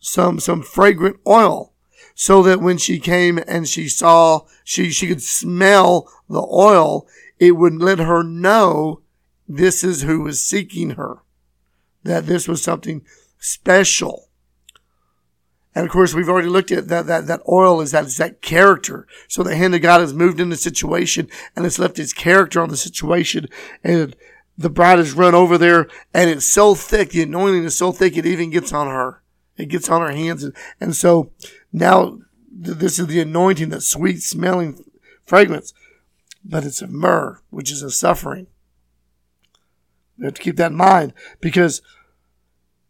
some, 0.00 0.40
some 0.40 0.62
fragrant 0.62 1.16
oil, 1.26 1.73
so 2.14 2.42
that 2.44 2.60
when 2.60 2.78
she 2.78 2.98
came 2.98 3.38
and 3.46 3.68
she 3.68 3.88
saw, 3.88 4.42
she, 4.62 4.90
she 4.90 5.08
could 5.08 5.22
smell 5.22 6.08
the 6.28 6.46
oil, 6.50 7.06
it 7.38 7.52
would 7.52 7.74
let 7.74 7.98
her 7.98 8.22
know 8.22 9.00
this 9.48 9.82
is 9.84 10.02
who 10.02 10.20
was 10.20 10.40
seeking 10.40 10.90
her, 10.90 11.18
that 12.04 12.26
this 12.26 12.46
was 12.46 12.62
something 12.62 13.04
special. 13.38 14.28
And 15.74 15.84
of 15.84 15.90
course, 15.90 16.14
we've 16.14 16.28
already 16.28 16.48
looked 16.48 16.70
at 16.70 16.86
that, 16.86 17.06
that, 17.06 17.26
that 17.26 17.40
oil 17.48 17.80
is 17.80 17.90
that, 17.90 18.04
is 18.04 18.16
that 18.18 18.40
character. 18.40 19.08
So 19.26 19.42
the 19.42 19.56
hand 19.56 19.74
of 19.74 19.82
God 19.82 20.00
has 20.00 20.14
moved 20.14 20.38
in 20.38 20.50
the 20.50 20.56
situation 20.56 21.28
and 21.56 21.66
it's 21.66 21.80
left 21.80 21.98
its 21.98 22.12
character 22.12 22.60
on 22.62 22.68
the 22.68 22.76
situation. 22.76 23.48
And 23.82 24.14
the 24.56 24.70
bride 24.70 24.98
has 24.98 25.14
run 25.14 25.34
over 25.34 25.58
there 25.58 25.88
and 26.14 26.30
it's 26.30 26.46
so 26.46 26.76
thick. 26.76 27.10
The 27.10 27.22
anointing 27.22 27.64
is 27.64 27.76
so 27.76 27.90
thick. 27.90 28.16
It 28.16 28.24
even 28.24 28.50
gets 28.50 28.72
on 28.72 28.86
her. 28.86 29.23
It 29.56 29.66
gets 29.66 29.88
on 29.88 30.02
our 30.02 30.12
hands. 30.12 30.42
And, 30.42 30.54
and 30.80 30.96
so 30.96 31.30
now 31.72 32.18
this 32.50 32.98
is 32.98 33.06
the 33.06 33.20
anointing, 33.20 33.70
that 33.70 33.82
sweet 33.82 34.22
smelling 34.22 34.84
fragrance, 35.24 35.72
but 36.44 36.64
it's 36.64 36.82
of 36.82 36.90
myrrh, 36.90 37.40
which 37.50 37.70
is 37.70 37.82
a 37.82 37.90
suffering. 37.90 38.46
We 40.18 40.26
have 40.26 40.34
to 40.34 40.42
keep 40.42 40.56
that 40.56 40.70
in 40.70 40.76
mind 40.76 41.12
because 41.40 41.82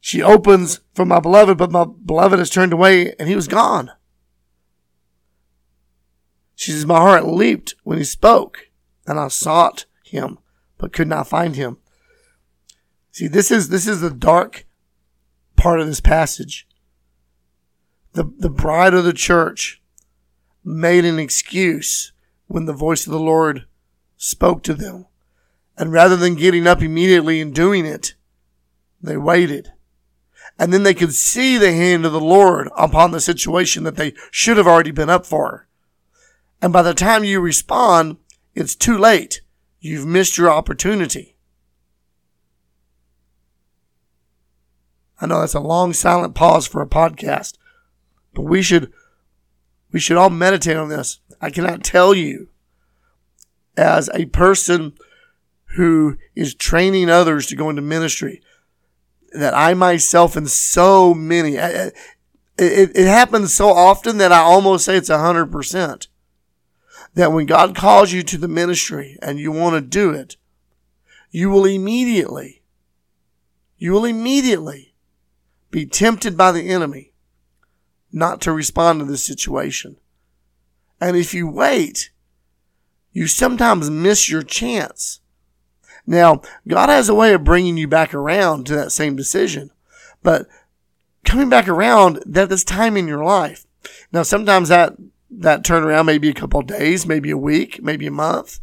she 0.01 0.23
opens 0.23 0.81
for 0.95 1.07
my 1.07 1.21
beloved, 1.21 1.57
but 1.57 1.71
my 1.71 1.85
beloved 1.85 2.39
has 2.39 2.51
turned 2.51 2.73
away 2.73 3.15
and 3.19 3.29
he 3.29 3.37
was 3.37 3.49
gone. 3.49 3.91
She 6.55 6.73
says, 6.73 6.87
My 6.87 6.99
heart 6.99 7.27
leaped 7.27 7.75
when 7.85 7.99
he 7.99 8.05
spoke, 8.05 8.69
and 9.07 9.19
I 9.19 9.29
sought 9.29 9.87
him, 10.05 10.39
but 10.79 10.93
could 10.93 11.09
not 11.09 11.29
find 11.29 11.57
him. 11.57 11.79
See, 13.11 13.29
this 13.29 13.51
is 13.51 13.69
this 13.69 13.87
is 13.87 14.01
the 14.01 14.11
dark 14.11 14.67
part 15.65 15.81
of 15.81 15.87
this 15.87 16.01
passage. 16.01 16.69
The 18.13 18.33
the 18.39 18.51
bride 18.51 18.95
of 18.95 19.05
the 19.05 19.13
church 19.13 19.83
made 20.63 21.05
an 21.05 21.19
excuse 21.19 22.13
when 22.47 22.67
the 22.67 22.73
voice 22.73 23.07
of 23.07 23.13
the 23.13 23.19
Lord 23.19 23.67
spoke 24.17 24.63
to 24.63 24.75
them. 24.75 25.07
And 25.77 25.91
rather 25.91 26.15
than 26.17 26.37
getting 26.37 26.69
up 26.69 26.81
immediately 26.81 27.41
and 27.41 27.53
doing 27.53 27.85
it, 27.85 28.15
they 29.03 29.17
waited 29.17 29.73
and 30.59 30.73
then 30.73 30.83
they 30.85 30.95
could 30.95 31.15
see 31.15 31.59
the 31.59 31.73
hand 31.73 32.07
of 32.07 32.13
the 32.13 32.21
Lord 32.21 32.69
upon 32.77 33.11
the 33.11 33.21
situation 33.21 33.85
that 33.85 33.97
they 33.97 34.15
should 34.31 34.57
have 34.57 34.67
already 34.67 34.93
been 34.93 35.11
up 35.11 35.27
for. 35.27 35.67
And 36.63 36.73
by 36.73 36.83
the 36.83 36.95
time 36.95 37.25
you 37.25 37.41
respond, 37.41 38.19
it's 38.55 38.77
too 38.77 38.97
late. 38.97 39.41
You've 39.81 40.07
missed 40.07 40.39
your 40.39 40.51
opportunity. 40.51 41.34
I 45.21 45.27
know 45.27 45.41
that's 45.41 45.55
a 45.55 45.61
long 45.61 45.93
silent 45.93 46.35
pause 46.35 46.67
for 46.67 46.83
a 46.83 46.87
podcast, 46.87 47.55
but 48.35 48.43
we 48.43 48.63
should 48.63 48.93
we 49.93 50.01
should 50.01 50.17
all 50.17 50.31
meditate 50.31 50.77
on 50.77 50.89
this. 50.89 51.21
I 51.41 51.51
cannot 51.51 51.85
tell 51.85 52.15
you 52.15 52.49
as 53.77 54.11
a 54.13 54.27
person 54.27 54.95
who 55.77 56.17
is 56.35 56.55
training 56.55 57.11
others 57.11 57.47
to 57.47 57.57
go 57.57 57.71
into 57.71 57.83
ministry 57.83 58.43
that 59.33 59.55
I 59.55 59.75
myself 59.75 60.37
and 60.37 60.49
so 60.49 61.13
many, 61.13 61.57
it, 61.57 61.95
it, 62.57 62.93
it 62.95 63.07
happens 63.07 63.53
so 63.53 63.71
often 63.71 64.19
that 64.19 64.33
I 64.33 64.39
almost 64.39 64.85
say 64.85 64.97
it's 64.97 65.11
a 65.11 65.19
hundred 65.19 65.51
percent. 65.51 66.09
That 67.15 67.33
when 67.33 67.47
God 67.47 67.77
calls 67.77 68.13
you 68.13 68.23
to 68.25 68.39
the 68.39 68.49
ministry 68.49 69.17
and 69.23 69.39
you 69.39 69.53
want 69.53 69.75
to 69.77 69.81
do 69.81 70.11
it, 70.11 70.37
you 71.31 71.51
will 71.51 71.65
immediately, 71.65 72.63
you 73.77 73.93
will 73.93 74.05
immediately 74.05 74.94
be 75.75 75.87
tempted 75.87 76.37
by 76.37 76.53
the 76.53 76.69
enemy 76.71 77.13
not 78.13 78.41
to 78.41 78.53
respond 78.53 79.01
to 79.01 79.05
this 79.05 79.25
situation. 79.25 79.97
And 81.01 81.17
if 81.17 81.35
you 81.35 81.49
wait, 81.49 82.11
you 83.13 83.27
sometimes 83.27 83.91
miss 83.91 84.29
your 84.29 84.43
chance 84.43 85.21
now, 86.07 86.43
God 86.69 86.89
has 86.89 87.09
a 87.09 87.15
way 87.15 87.33
of 87.33 87.45
bringing 87.45 87.77
you 87.77 87.89
back 87.89 88.15
around 88.15 88.67
to 88.67 88.75
that 88.77 88.93
same 88.93 89.17
decision, 89.17 89.71
but 90.23 90.47
coming 91.25 91.49
back 91.49 91.67
around, 91.67 92.23
that 92.27 92.53
is 92.53 92.65
time 92.65 92.97
in 92.97 93.09
your 93.09 93.25
life. 93.25 93.67
Now, 94.13 94.23
sometimes 94.23 94.69
that, 94.69 94.95
that 95.31 95.65
turnaround 95.65 96.07
may 96.07 96.19
be 96.19 96.29
a 96.29 96.35
couple 96.35 96.61
days, 96.63 97.07
maybe 97.07 97.31
a 97.31 97.39
week, 97.39 97.83
maybe 97.83 98.07
a 98.07 98.13
month, 98.13 98.61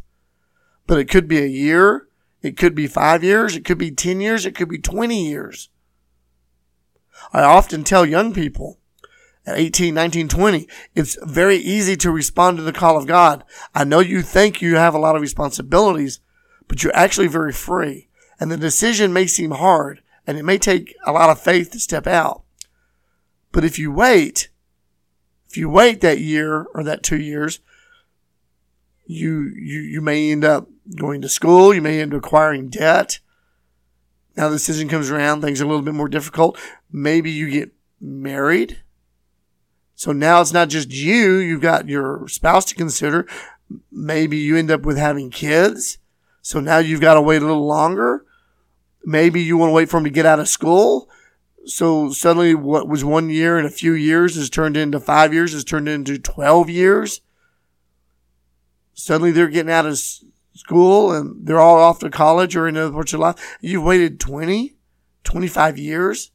but 0.86 0.98
it 0.98 1.06
could 1.06 1.26
be 1.26 1.38
a 1.38 1.46
year. 1.46 2.06
It 2.42 2.56
could 2.56 2.74
be 2.74 2.86
five 2.86 3.22
years. 3.22 3.56
It 3.56 3.64
could 3.64 3.78
be 3.78 3.90
10 3.90 4.20
years. 4.20 4.46
It 4.46 4.54
could 4.54 4.68
be 4.68 4.78
20 4.78 5.28
years. 5.28 5.68
I 7.32 7.42
often 7.42 7.84
tell 7.84 8.04
young 8.04 8.32
people 8.32 8.78
at 9.44 9.58
18, 9.58 9.94
19, 9.94 10.28
20, 10.28 10.68
it's 10.94 11.18
very 11.22 11.56
easy 11.56 11.96
to 11.96 12.10
respond 12.10 12.56
to 12.56 12.62
the 12.62 12.72
call 12.72 12.96
of 12.96 13.06
God. 13.06 13.44
I 13.74 13.84
know 13.84 14.00
you 14.00 14.22
think 14.22 14.62
you 14.62 14.76
have 14.76 14.94
a 14.94 14.98
lot 14.98 15.16
of 15.16 15.22
responsibilities, 15.22 16.20
but 16.68 16.82
you're 16.82 16.94
actually 16.94 17.26
very 17.26 17.52
free. 17.52 18.08
And 18.38 18.50
the 18.50 18.56
decision 18.56 19.12
may 19.12 19.26
seem 19.26 19.52
hard 19.52 20.00
and 20.26 20.38
it 20.38 20.44
may 20.44 20.58
take 20.58 20.94
a 21.04 21.12
lot 21.12 21.30
of 21.30 21.40
faith 21.40 21.72
to 21.72 21.80
step 21.80 22.06
out. 22.06 22.42
But 23.50 23.64
if 23.64 23.78
you 23.78 23.90
wait, 23.90 24.48
if 25.48 25.56
you 25.56 25.68
wait 25.68 26.00
that 26.00 26.20
year 26.20 26.66
or 26.74 26.84
that 26.84 27.02
two 27.02 27.20
years, 27.20 27.60
you, 29.04 29.52
you, 29.54 29.80
you 29.80 30.00
may 30.00 30.30
end 30.30 30.44
up 30.44 30.68
going 30.96 31.20
to 31.22 31.28
school. 31.28 31.74
You 31.74 31.82
may 31.82 32.00
end 32.00 32.14
up 32.14 32.24
acquiring 32.24 32.70
debt. 32.70 33.18
Now 34.36 34.48
the 34.48 34.56
decision 34.56 34.88
comes 34.88 35.10
around, 35.10 35.40
things 35.40 35.60
are 35.60 35.64
a 35.64 35.68
little 35.68 35.82
bit 35.82 35.94
more 35.94 36.08
difficult. 36.08 36.58
Maybe 36.90 37.30
you 37.30 37.50
get 37.50 37.72
married. 38.00 38.82
So 39.94 40.12
now 40.12 40.40
it's 40.40 40.52
not 40.52 40.68
just 40.68 40.90
you, 40.90 41.36
you've 41.36 41.60
got 41.60 41.88
your 41.88 42.26
spouse 42.28 42.64
to 42.66 42.74
consider. 42.74 43.26
Maybe 43.90 44.38
you 44.38 44.56
end 44.56 44.70
up 44.70 44.82
with 44.82 44.96
having 44.96 45.30
kids. 45.30 45.98
So 46.40 46.60
now 46.60 46.78
you've 46.78 47.00
got 47.00 47.14
to 47.14 47.22
wait 47.22 47.42
a 47.42 47.46
little 47.46 47.66
longer. 47.66 48.24
Maybe 49.04 49.42
you 49.42 49.56
want 49.56 49.70
to 49.70 49.74
wait 49.74 49.88
for 49.88 49.98
them 49.98 50.04
to 50.04 50.10
get 50.10 50.26
out 50.26 50.40
of 50.40 50.48
school. 50.48 51.08
So 51.64 52.10
suddenly 52.10 52.54
what 52.54 52.88
was 52.88 53.04
one 53.04 53.30
year 53.30 53.58
and 53.58 53.66
a 53.66 53.70
few 53.70 53.92
years 53.92 54.36
is 54.36 54.50
turned 54.50 54.76
into 54.76 54.98
five 54.98 55.32
years, 55.32 55.54
is 55.54 55.64
turned 55.64 55.88
into 55.88 56.18
12 56.18 56.68
years. 56.68 57.20
Suddenly 58.94 59.30
they're 59.30 59.48
getting 59.48 59.72
out 59.72 59.86
of 59.86 60.00
school 60.54 61.12
and 61.12 61.46
they're 61.46 61.60
all 61.60 61.78
off 61.78 62.00
to 62.00 62.10
college 62.10 62.56
or 62.56 62.68
in 62.68 62.76
other 62.76 62.92
parts 62.92 63.12
of 63.12 63.20
life. 63.20 63.56
You've 63.60 63.84
waited 63.84 64.20
20, 64.20 64.76
25 65.24 65.78
years 65.78 66.30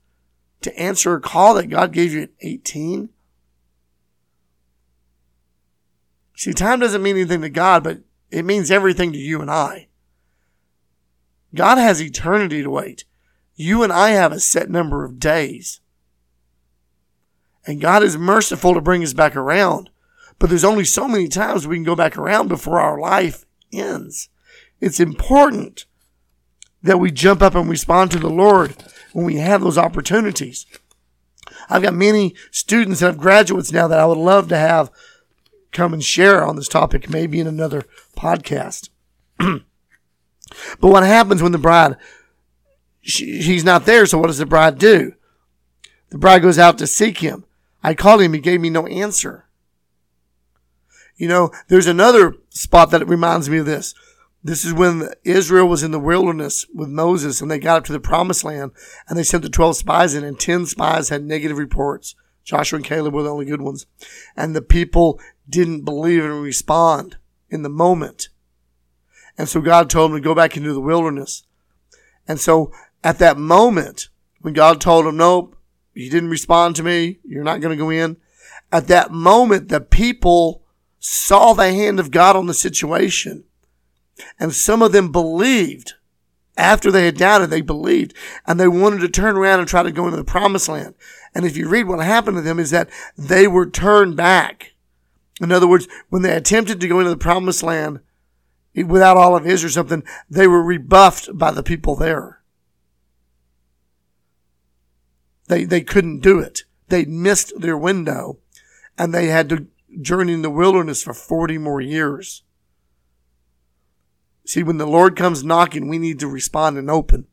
to 0.61 0.79
answer 0.79 1.15
a 1.15 1.21
call 1.21 1.53
that 1.55 1.67
God 1.67 1.91
gave 1.91 2.13
you 2.13 2.23
at 2.23 2.29
18. 2.41 3.09
See, 6.35 6.53
time 6.53 6.79
doesn't 6.79 7.01
mean 7.01 7.15
anything 7.15 7.41
to 7.41 7.49
God, 7.49 7.83
but 7.83 7.99
it 8.29 8.45
means 8.45 8.69
everything 8.69 9.11
to 9.11 9.17
you 9.17 9.41
and 9.41 9.49
I. 9.49 9.87
God 11.55 11.77
has 11.77 12.01
eternity 12.01 12.61
to 12.61 12.69
wait. 12.69 13.05
You 13.55 13.81
and 13.81 13.91
I 13.91 14.09
have 14.09 14.31
a 14.31 14.39
set 14.39 14.69
number 14.69 15.03
of 15.03 15.19
days. 15.19 15.79
And 17.65 17.81
God 17.81 18.03
is 18.03 18.17
merciful 18.17 18.73
to 18.75 18.81
bring 18.81 19.03
us 19.03 19.13
back 19.13 19.35
around. 19.35 19.89
But 20.39 20.49
there's 20.49 20.63
only 20.63 20.85
so 20.85 21.07
many 21.07 21.27
times 21.27 21.67
we 21.67 21.75
can 21.75 21.83
go 21.83 21.95
back 21.95 22.17
around 22.17 22.47
before 22.47 22.79
our 22.79 22.99
life 22.99 23.46
ends. 23.71 24.29
It's 24.79 24.99
important 24.99 25.85
that 26.83 26.99
we 26.99 27.11
jump 27.11 27.41
up 27.41 27.55
and 27.55 27.69
respond 27.69 28.11
to 28.11 28.19
the 28.19 28.29
Lord 28.29 28.75
when 29.13 29.25
we 29.25 29.37
have 29.37 29.61
those 29.61 29.77
opportunities. 29.77 30.65
I've 31.69 31.81
got 31.81 31.93
many 31.93 32.35
students 32.51 33.01
and 33.01 33.17
graduates 33.17 33.71
now 33.71 33.87
that 33.87 33.99
I 33.99 34.05
would 34.05 34.17
love 34.17 34.47
to 34.49 34.57
have 34.57 34.91
come 35.71 35.93
and 35.93 36.03
share 36.03 36.45
on 36.45 36.55
this 36.55 36.67
topic, 36.67 37.09
maybe 37.09 37.39
in 37.39 37.47
another 37.47 37.85
podcast. 38.15 38.89
but 39.37 39.63
what 40.79 41.03
happens 41.03 41.41
when 41.41 41.51
the 41.51 41.57
bride, 41.57 41.97
she, 43.01 43.41
he's 43.41 43.63
not 43.63 43.85
there, 43.85 44.05
so 44.05 44.17
what 44.17 44.27
does 44.27 44.37
the 44.37 44.45
bride 44.45 44.77
do? 44.77 45.13
The 46.09 46.17
bride 46.17 46.41
goes 46.41 46.57
out 46.57 46.77
to 46.77 46.87
seek 46.87 47.19
him. 47.19 47.45
I 47.83 47.93
called 47.93 48.21
him, 48.21 48.33
he 48.33 48.39
gave 48.39 48.61
me 48.61 48.69
no 48.69 48.87
answer. 48.87 49.45
You 51.17 51.27
know, 51.27 51.51
there's 51.67 51.87
another 51.87 52.35
spot 52.57 52.91
that 52.91 53.01
it 53.01 53.07
reminds 53.07 53.49
me 53.49 53.57
of 53.59 53.65
this. 53.65 53.93
This 54.43 54.63
is 54.63 54.73
when 54.73 55.09
Israel 55.23 55.67
was 55.67 55.83
in 55.83 55.91
the 55.91 55.99
wilderness 55.99 56.65
with 56.73 56.89
Moses 56.89 57.41
and 57.41 57.49
they 57.49 57.59
got 57.59 57.77
up 57.77 57.85
to 57.85 57.93
the 57.93 57.99
promised 57.99 58.43
land 58.43 58.71
and 59.07 59.17
they 59.17 59.23
sent 59.23 59.43
the 59.43 59.49
12 59.49 59.77
spies 59.77 60.13
in 60.13 60.23
and 60.23 60.39
10 60.39 60.65
spies 60.67 61.09
had 61.09 61.23
negative 61.23 61.57
reports. 61.57 62.15
Joshua 62.43 62.77
and 62.77 62.85
Caleb 62.85 63.13
were 63.13 63.23
the 63.23 63.31
only 63.31 63.45
good 63.45 63.61
ones. 63.61 63.85
And 64.35 64.55
the 64.55 64.61
people 64.61 65.19
didn't 65.49 65.83
believe 65.83 66.23
and 66.23 66.41
respond 66.41 67.17
in 67.49 67.63
the 67.63 67.69
moment. 67.69 68.29
And 69.37 69.49
so 69.49 69.59
God 69.59 69.89
told 69.89 70.11
them 70.11 70.17
to 70.17 70.23
go 70.23 70.33
back 70.33 70.55
into 70.55 70.73
the 70.73 70.81
wilderness. 70.81 71.43
And 72.27 72.39
so 72.39 72.71
at 73.03 73.19
that 73.19 73.37
moment, 73.37 74.09
when 74.41 74.53
God 74.53 74.79
told 74.79 75.05
them, 75.05 75.17
nope, 75.17 75.57
you 75.93 76.09
didn't 76.09 76.29
respond 76.29 76.75
to 76.77 76.83
me, 76.83 77.19
you're 77.23 77.43
not 77.43 77.59
going 77.59 77.77
to 77.77 77.83
go 77.83 77.89
in. 77.89 78.17
At 78.71 78.87
that 78.87 79.11
moment, 79.11 79.69
the 79.69 79.81
people 79.81 80.63
saw 80.99 81.53
the 81.53 81.71
hand 81.71 81.99
of 81.99 82.11
God 82.11 82.35
on 82.35 82.47
the 82.47 82.53
situation. 82.53 83.43
And 84.39 84.53
some 84.53 84.81
of 84.81 84.91
them 84.91 85.11
believed. 85.11 85.93
After 86.57 86.91
they 86.91 87.05
had 87.05 87.17
doubted, 87.17 87.49
they 87.49 87.61
believed. 87.61 88.15
And 88.45 88.59
they 88.59 88.67
wanted 88.67 89.01
to 89.01 89.09
turn 89.09 89.37
around 89.37 89.59
and 89.59 89.67
try 89.67 89.83
to 89.83 89.91
go 89.91 90.05
into 90.05 90.17
the 90.17 90.23
promised 90.23 90.67
land. 90.67 90.95
And 91.35 91.45
if 91.45 91.55
you 91.55 91.69
read 91.69 91.87
what 91.87 92.03
happened 92.03 92.37
to 92.37 92.41
them 92.41 92.59
is 92.59 92.71
that 92.71 92.89
they 93.17 93.47
were 93.47 93.69
turned 93.69 94.15
back. 94.15 94.73
In 95.39 95.51
other 95.51 95.67
words, 95.67 95.87
when 96.09 96.23
they 96.23 96.35
attempted 96.35 96.81
to 96.81 96.87
go 96.87 96.99
into 96.99 97.11
the 97.11 97.17
promised 97.17 97.61
land 97.61 97.99
without 98.75 99.17
all 99.17 99.35
of 99.35 99.45
Israel 99.45 99.67
or 99.67 99.71
something, 99.71 100.03
they 100.29 100.47
were 100.47 100.63
rebuffed 100.63 101.37
by 101.37 101.51
the 101.51 101.63
people 101.63 101.95
there. 101.95 102.41
They, 105.47 105.63
they 105.63 105.81
couldn't 105.81 106.21
do 106.21 106.39
it. 106.39 106.63
They 106.89 107.05
missed 107.05 107.53
their 107.59 107.77
window 107.77 108.39
and 108.97 109.13
they 109.13 109.27
had 109.27 109.49
to 109.49 109.67
journey 110.01 110.33
in 110.33 110.41
the 110.41 110.49
wilderness 110.49 111.03
for 111.03 111.13
40 111.13 111.57
more 111.57 111.81
years. 111.81 112.43
See, 114.45 114.63
when 114.63 114.77
the 114.77 114.87
Lord 114.87 115.15
comes 115.15 115.43
knocking, 115.43 115.87
we 115.87 115.97
need 115.97 116.19
to 116.19 116.27
respond 116.27 116.77
and 116.77 116.89
open. 116.89 117.27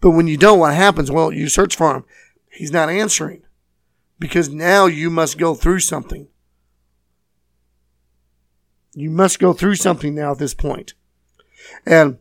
But 0.00 0.10
when 0.10 0.26
you 0.26 0.36
don't, 0.36 0.58
what 0.58 0.74
happens? 0.74 1.10
Well, 1.10 1.32
you 1.32 1.48
search 1.48 1.76
for 1.76 1.94
him. 1.94 2.04
He's 2.50 2.72
not 2.72 2.88
answering 2.88 3.42
because 4.18 4.48
now 4.48 4.86
you 4.86 5.10
must 5.10 5.38
go 5.38 5.54
through 5.54 5.80
something. 5.80 6.28
You 8.92 9.10
must 9.10 9.38
go 9.38 9.52
through 9.52 9.76
something 9.76 10.14
now 10.14 10.32
at 10.32 10.38
this 10.38 10.54
point. 10.54 10.94
And 11.86 12.18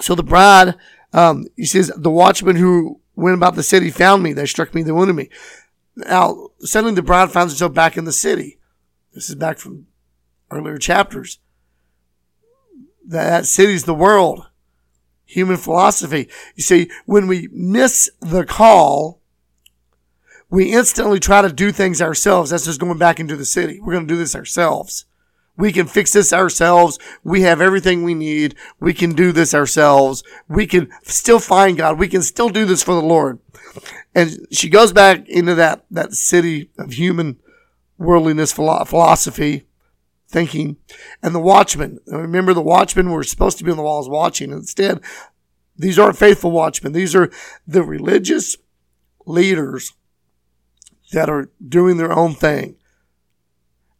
so 0.00 0.14
the 0.14 0.22
bride, 0.22 0.74
um, 1.12 1.46
he 1.56 1.66
says, 1.66 1.92
the 1.96 2.10
watchman 2.10 2.56
who 2.56 3.00
went 3.14 3.36
about 3.36 3.54
the 3.54 3.62
city 3.62 3.90
found 3.90 4.22
me. 4.22 4.32
They 4.32 4.46
struck 4.46 4.74
me, 4.74 4.82
they 4.82 4.92
wounded 4.92 5.16
me. 5.16 5.30
Now, 5.96 6.48
suddenly 6.60 6.94
the 6.94 7.02
bride 7.02 7.30
finds 7.30 7.52
herself 7.52 7.72
back 7.72 7.96
in 7.96 8.04
the 8.04 8.12
city. 8.12 8.58
This 9.12 9.28
is 9.28 9.36
back 9.36 9.58
from 9.58 9.86
earlier 10.50 10.78
chapters. 10.78 11.38
That 13.06 13.46
city's 13.46 13.84
the 13.84 13.94
world. 13.94 14.48
Human 15.26 15.56
philosophy. 15.56 16.28
You 16.54 16.62
see, 16.62 16.90
when 17.06 17.26
we 17.26 17.48
miss 17.52 18.10
the 18.20 18.44
call, 18.44 19.20
we 20.50 20.72
instantly 20.72 21.20
try 21.20 21.42
to 21.42 21.52
do 21.52 21.72
things 21.72 22.02
ourselves. 22.02 22.50
That's 22.50 22.66
just 22.66 22.80
going 22.80 22.98
back 22.98 23.18
into 23.18 23.36
the 23.36 23.44
city. 23.44 23.80
We're 23.80 23.94
going 23.94 24.06
to 24.06 24.12
do 24.12 24.18
this 24.18 24.36
ourselves. 24.36 25.06
We 25.56 25.72
can 25.72 25.86
fix 25.86 26.12
this 26.12 26.32
ourselves. 26.32 26.98
We 27.22 27.42
have 27.42 27.60
everything 27.60 28.02
we 28.02 28.14
need. 28.14 28.56
We 28.80 28.92
can 28.92 29.12
do 29.12 29.30
this 29.30 29.54
ourselves. 29.54 30.24
We 30.48 30.66
can 30.66 30.90
still 31.04 31.38
find 31.38 31.76
God. 31.76 31.98
We 31.98 32.08
can 32.08 32.22
still 32.22 32.48
do 32.48 32.64
this 32.64 32.82
for 32.82 32.94
the 32.94 33.02
Lord. 33.02 33.38
And 34.14 34.46
she 34.50 34.68
goes 34.68 34.92
back 34.92 35.28
into 35.28 35.54
that, 35.54 35.84
that 35.90 36.14
city 36.14 36.70
of 36.78 36.92
human 36.92 37.38
worldliness 37.98 38.52
philosophy 38.52 39.66
thinking. 40.28 40.76
And 41.22 41.34
the 41.34 41.40
watchmen, 41.40 42.00
remember 42.06 42.52
the 42.52 42.60
watchmen 42.60 43.10
were 43.10 43.22
supposed 43.22 43.58
to 43.58 43.64
be 43.64 43.70
on 43.70 43.76
the 43.76 43.82
walls 43.82 44.08
watching. 44.08 44.50
Instead, 44.50 45.00
these 45.76 45.98
aren't 45.98 46.18
faithful 46.18 46.50
watchmen. 46.50 46.92
These 46.92 47.14
are 47.14 47.30
the 47.66 47.82
religious 47.82 48.56
leaders 49.26 49.92
that 51.12 51.30
are 51.30 51.50
doing 51.66 51.96
their 51.96 52.12
own 52.12 52.34
thing. 52.34 52.76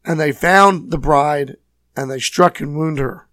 And 0.05 0.21
they 0.21 0.33
found 0.33 0.91
the 0.91 0.99
bride 0.99 1.57
and 1.97 2.11
they 2.11 2.19
struck 2.19 2.61
and 2.61 2.77
wounded 2.77 3.03
her. 3.03 3.29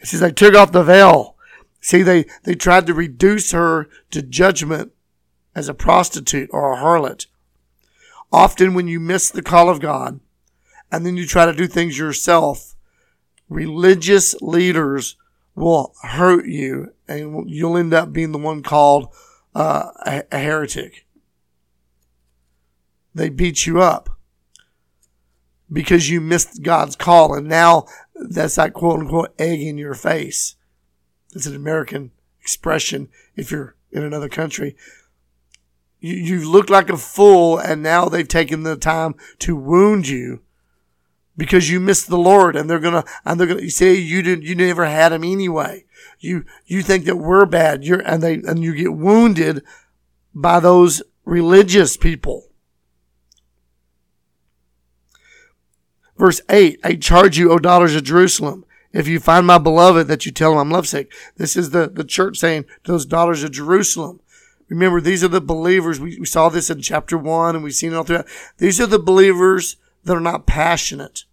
It 0.00 0.08
says 0.08 0.20
they 0.20 0.32
took 0.32 0.54
off 0.54 0.72
the 0.72 0.84
veil 0.84 1.36
See, 1.80 2.02
they, 2.02 2.26
they 2.44 2.54
tried 2.54 2.86
to 2.86 2.94
reduce 2.94 3.52
her 3.52 3.88
to 4.10 4.22
judgment 4.22 4.92
as 5.54 5.68
a 5.68 5.74
prostitute 5.74 6.50
or 6.52 6.72
a 6.72 6.76
harlot. 6.76 7.26
Often 8.32 8.74
when 8.74 8.86
you 8.86 9.00
miss 9.00 9.30
the 9.30 9.42
call 9.42 9.68
of 9.68 9.80
God 9.80 10.20
and 10.92 11.04
then 11.04 11.16
you 11.16 11.26
try 11.26 11.46
to 11.46 11.54
do 11.54 11.66
things 11.66 11.98
yourself, 11.98 12.74
religious 13.48 14.34
leaders 14.40 15.16
will 15.54 15.94
hurt 16.02 16.46
you 16.46 16.92
and 17.08 17.50
you'll 17.50 17.76
end 17.76 17.94
up 17.94 18.12
being 18.12 18.32
the 18.32 18.38
one 18.38 18.62
called 18.62 19.08
uh, 19.54 19.90
a, 20.06 20.22
a 20.30 20.38
heretic. 20.38 21.06
They 23.14 23.28
beat 23.28 23.66
you 23.66 23.80
up 23.80 24.10
because 25.72 26.08
you 26.10 26.20
missed 26.20 26.62
God's 26.62 26.96
call 26.96 27.34
and 27.34 27.48
now 27.48 27.86
that's 28.14 28.56
that 28.56 28.74
quote 28.74 29.00
unquote 29.00 29.34
egg 29.38 29.60
in 29.60 29.78
your 29.78 29.94
face. 29.94 30.56
It's 31.34 31.46
an 31.46 31.56
American 31.56 32.10
expression 32.40 33.08
if 33.36 33.50
you're 33.50 33.76
in 33.92 34.02
another 34.02 34.28
country. 34.28 34.76
You, 36.00 36.14
you 36.14 36.50
look 36.50 36.70
like 36.70 36.88
a 36.88 36.96
fool, 36.96 37.58
and 37.58 37.82
now 37.82 38.06
they've 38.06 38.26
taken 38.26 38.62
the 38.62 38.76
time 38.76 39.14
to 39.40 39.54
wound 39.54 40.08
you 40.08 40.40
because 41.36 41.70
you 41.70 41.78
missed 41.78 42.08
the 42.08 42.18
Lord, 42.18 42.56
and 42.56 42.68
they're 42.68 42.78
gonna 42.78 43.04
and 43.24 43.38
they're 43.38 43.46
gonna 43.46 43.68
say 43.70 43.94
you 43.94 44.22
didn't 44.22 44.44
you 44.44 44.54
never 44.54 44.86
had 44.86 45.12
him 45.12 45.24
anyway. 45.24 45.84
You 46.18 46.44
you 46.66 46.82
think 46.82 47.04
that 47.04 47.16
we're 47.16 47.46
bad. 47.46 47.84
You're 47.84 48.00
and 48.00 48.22
they 48.22 48.34
and 48.34 48.62
you 48.62 48.74
get 48.74 48.94
wounded 48.94 49.62
by 50.34 50.60
those 50.60 51.02
religious 51.24 51.96
people. 51.96 52.49
Verse 56.20 56.42
8, 56.50 56.80
I 56.84 56.96
charge 56.96 57.38
you, 57.38 57.50
O 57.50 57.58
daughters 57.58 57.96
of 57.96 58.04
Jerusalem, 58.04 58.66
if 58.92 59.08
you 59.08 59.18
find 59.18 59.46
my 59.46 59.56
beloved, 59.56 60.06
that 60.08 60.26
you 60.26 60.32
tell 60.32 60.52
him 60.52 60.58
I'm 60.58 60.70
lovesick. 60.70 61.10
This 61.38 61.56
is 61.56 61.70
the, 61.70 61.88
the 61.88 62.04
church 62.04 62.36
saying 62.36 62.64
to 62.84 62.92
those 62.92 63.06
daughters 63.06 63.42
of 63.42 63.52
Jerusalem. 63.52 64.20
Remember, 64.68 65.00
these 65.00 65.24
are 65.24 65.28
the 65.28 65.40
believers. 65.40 65.98
We, 65.98 66.18
we 66.20 66.26
saw 66.26 66.50
this 66.50 66.68
in 66.68 66.82
chapter 66.82 67.16
one 67.16 67.54
and 67.54 67.64
we've 67.64 67.72
seen 67.72 67.94
it 67.94 67.96
all 67.96 68.04
throughout. 68.04 68.26
These 68.58 68.82
are 68.82 68.86
the 68.86 68.98
believers 68.98 69.78
that 70.04 70.14
are 70.14 70.20
not 70.20 70.46
passionate. 70.46 71.24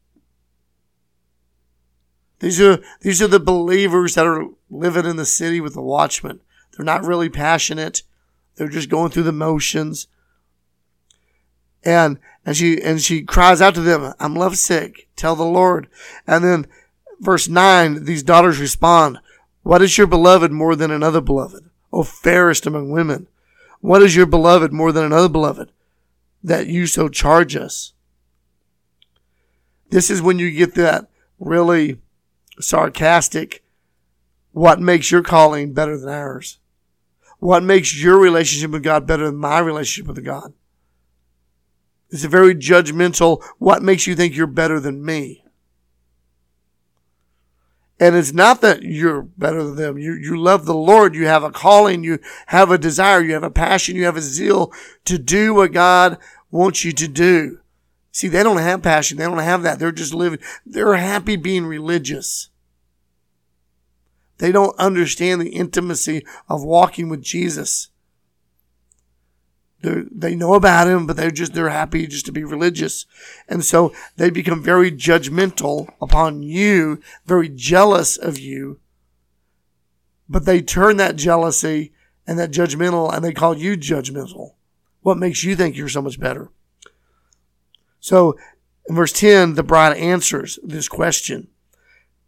These 2.40 2.62
are 2.62 2.80
these 3.02 3.22
are 3.22 3.28
the 3.28 3.42
believers 3.42 4.16
that 4.16 4.26
are 4.26 4.46
living 4.70 5.06
in 5.06 5.18
the 5.18 5.26
city 5.26 5.60
with 5.60 5.74
the 5.74 5.82
watchman. 5.82 6.40
They're 6.72 6.86
not 6.86 7.04
really 7.04 7.30
passionate. 7.30 8.04
They're 8.56 8.70
just 8.70 8.88
going 8.88 9.12
through 9.12 9.24
the 9.24 9.34
motions. 9.34 10.08
And 11.88 12.20
and 12.46 12.58
she 12.58 12.82
and 12.82 13.02
she 13.02 13.24
cries 13.24 13.62
out 13.62 13.74
to 13.76 13.82
them, 13.82 14.14
I'm 14.20 14.36
lovesick. 14.36 15.08
Tell 15.16 15.38
the 15.38 15.46
Lord. 15.46 15.88
And 16.28 16.44
then 16.44 16.68
verse 17.22 17.48
nine, 17.48 18.04
these 18.04 18.24
daughters 18.24 18.60
respond, 18.60 19.20
What 19.64 19.82
is 19.82 19.98
your 19.98 20.06
beloved 20.06 20.52
more 20.52 20.76
than 20.76 20.92
another 20.92 21.22
beloved? 21.22 21.70
O 21.94 22.04
fairest 22.04 22.66
among 22.66 22.92
women. 22.92 23.28
What 23.80 24.04
is 24.04 24.18
your 24.18 24.26
beloved 24.26 24.74
more 24.74 24.92
than 24.92 25.06
another 25.06 25.30
beloved? 25.30 25.72
That 26.44 26.68
you 26.68 26.88
so 26.88 27.08
charge 27.08 27.56
us. 27.56 27.94
This 29.90 30.10
is 30.10 30.22
when 30.22 30.40
you 30.40 30.52
get 30.52 30.76
that 30.76 31.08
really 31.40 32.02
sarcastic, 32.60 33.64
what 34.52 34.82
makes 34.82 35.10
your 35.10 35.24
calling 35.24 35.72
better 35.72 35.98
than 35.98 36.10
ours? 36.10 36.60
What 37.40 37.64
makes 37.64 37.96
your 37.96 38.20
relationship 38.20 38.72
with 38.72 38.84
God 38.84 39.08
better 39.08 39.28
than 39.28 39.38
my 39.38 39.60
relationship 39.60 40.14
with 40.14 40.26
God? 40.26 40.52
It's 42.10 42.24
a 42.24 42.30
very 42.30 42.56
judgmental, 42.56 43.44
what 43.58 43.84
makes 43.84 44.08
you 44.08 44.16
think 44.16 44.36
you're 44.36 44.48
better 44.48 44.80
than 44.80 45.04
me? 45.04 45.44
And 48.00 48.16
it's 48.16 48.34
not 48.34 48.62
that 48.62 48.84
you're 48.84 49.24
better 49.24 49.64
than 49.64 49.76
them. 49.76 49.98
You, 49.98 50.14
you 50.14 50.40
love 50.40 50.66
the 50.66 50.76
Lord. 50.76 51.16
You 51.16 51.26
have 51.26 51.44
a 51.44 51.52
calling. 51.52 52.04
You 52.04 52.20
have 52.48 52.70
a 52.70 52.78
desire. 52.78 53.22
You 53.22 53.34
have 53.34 53.44
a 53.44 53.50
passion. 53.50 53.96
You 53.96 54.06
have 54.06 54.18
a 54.18 54.22
zeal 54.22 54.72
to 55.06 55.18
do 55.18 55.56
what 55.56 55.72
God 55.72 56.18
wants 56.52 56.86
you 56.86 56.92
to 56.92 57.08
do. 57.08 57.60
See, 58.12 58.28
they 58.28 58.44
don't 58.44 58.58
have 58.58 58.84
passion. 58.84 59.18
They 59.18 59.26
don't 59.26 59.40
have 59.40 59.64
that. 59.64 59.80
They're 59.80 59.92
just 59.92 60.14
living. 60.14 60.40
They're 60.66 60.96
happy 60.96 61.36
being 61.36 61.66
religious. 61.66 62.50
They 64.38 64.52
don't 64.52 64.78
understand 64.80 65.42
the 65.42 65.50
intimacy 65.50 66.24
of 66.48 66.64
walking 66.64 67.10
with 67.10 67.24
Jesus. 67.24 67.90
They're, 69.82 70.06
they 70.12 70.36
know 70.36 70.56
about 70.56 70.88
him, 70.88 71.06
but 71.06 71.18
they're 71.18 71.32
just, 71.32 71.54
they're 71.54 71.70
happy 71.70 72.08
just 72.08 72.26
to 72.26 72.32
be 72.32 72.44
religious. 72.44 73.06
And 73.48 73.64
so 73.64 73.94
they 74.16 74.30
become 74.30 74.64
very 74.64 74.92
judgmental 74.92 75.94
upon 76.02 76.42
you, 76.42 77.00
very 77.26 77.50
jealous 77.50 78.18
of 78.18 78.40
you. 78.40 78.80
But 80.28 80.46
they 80.46 80.62
turn 80.62 80.98
that 80.98 81.16
jealousy 81.16 81.94
and 82.26 82.38
that 82.40 82.52
judgmental 82.52 83.14
and 83.14 83.24
they 83.24 83.34
call 83.34 83.58
you 83.58 83.78
judgmental. 83.78 84.56
What 85.02 85.18
makes 85.18 85.44
you 85.44 85.56
think 85.56 85.78
you're 85.78 85.88
so 85.88 86.02
much 86.02 86.20
better? 86.20 86.50
So 88.00 88.38
in 88.88 88.96
verse 88.96 89.14
10, 89.14 89.54
the 89.54 89.64
bride 89.64 89.96
answers 89.98 90.60
this 90.64 90.88
question. 90.88 91.48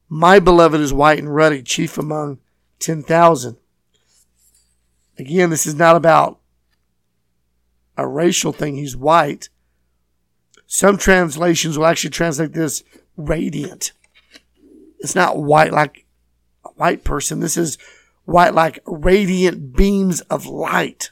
My 0.08 0.40
beloved 0.40 0.80
is 0.80 0.94
white 0.94 1.20
and 1.20 1.34
ruddy, 1.34 1.62
chief 1.62 1.98
among 1.98 2.40
10,000. 2.80 3.58
Again, 5.18 5.50
this 5.50 5.68
is 5.68 5.76
not 5.76 5.96
about 5.96 6.39
a 8.00 8.08
racial 8.08 8.54
thing. 8.54 8.76
He's 8.76 8.96
white. 8.96 9.50
Some 10.68 10.98
translations 10.98 11.78
will 11.78 11.86
actually 11.86 12.12
translate 12.12 12.54
this 12.54 12.84
radiant. 13.18 13.92
It's 15.00 15.16
not 15.16 15.42
white 15.42 15.72
like 15.72 16.06
a 16.66 16.70
white 16.70 17.04
person. 17.04 17.40
This 17.40 17.58
is 17.58 17.78
white 18.26 18.54
like 18.54 18.80
radiant 18.86 19.76
beams 19.76 20.22
of 20.22 20.46
light. 20.46 21.12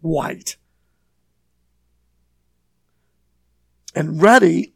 White. 0.00 0.56
And 3.94 4.20
ruddy 4.20 4.74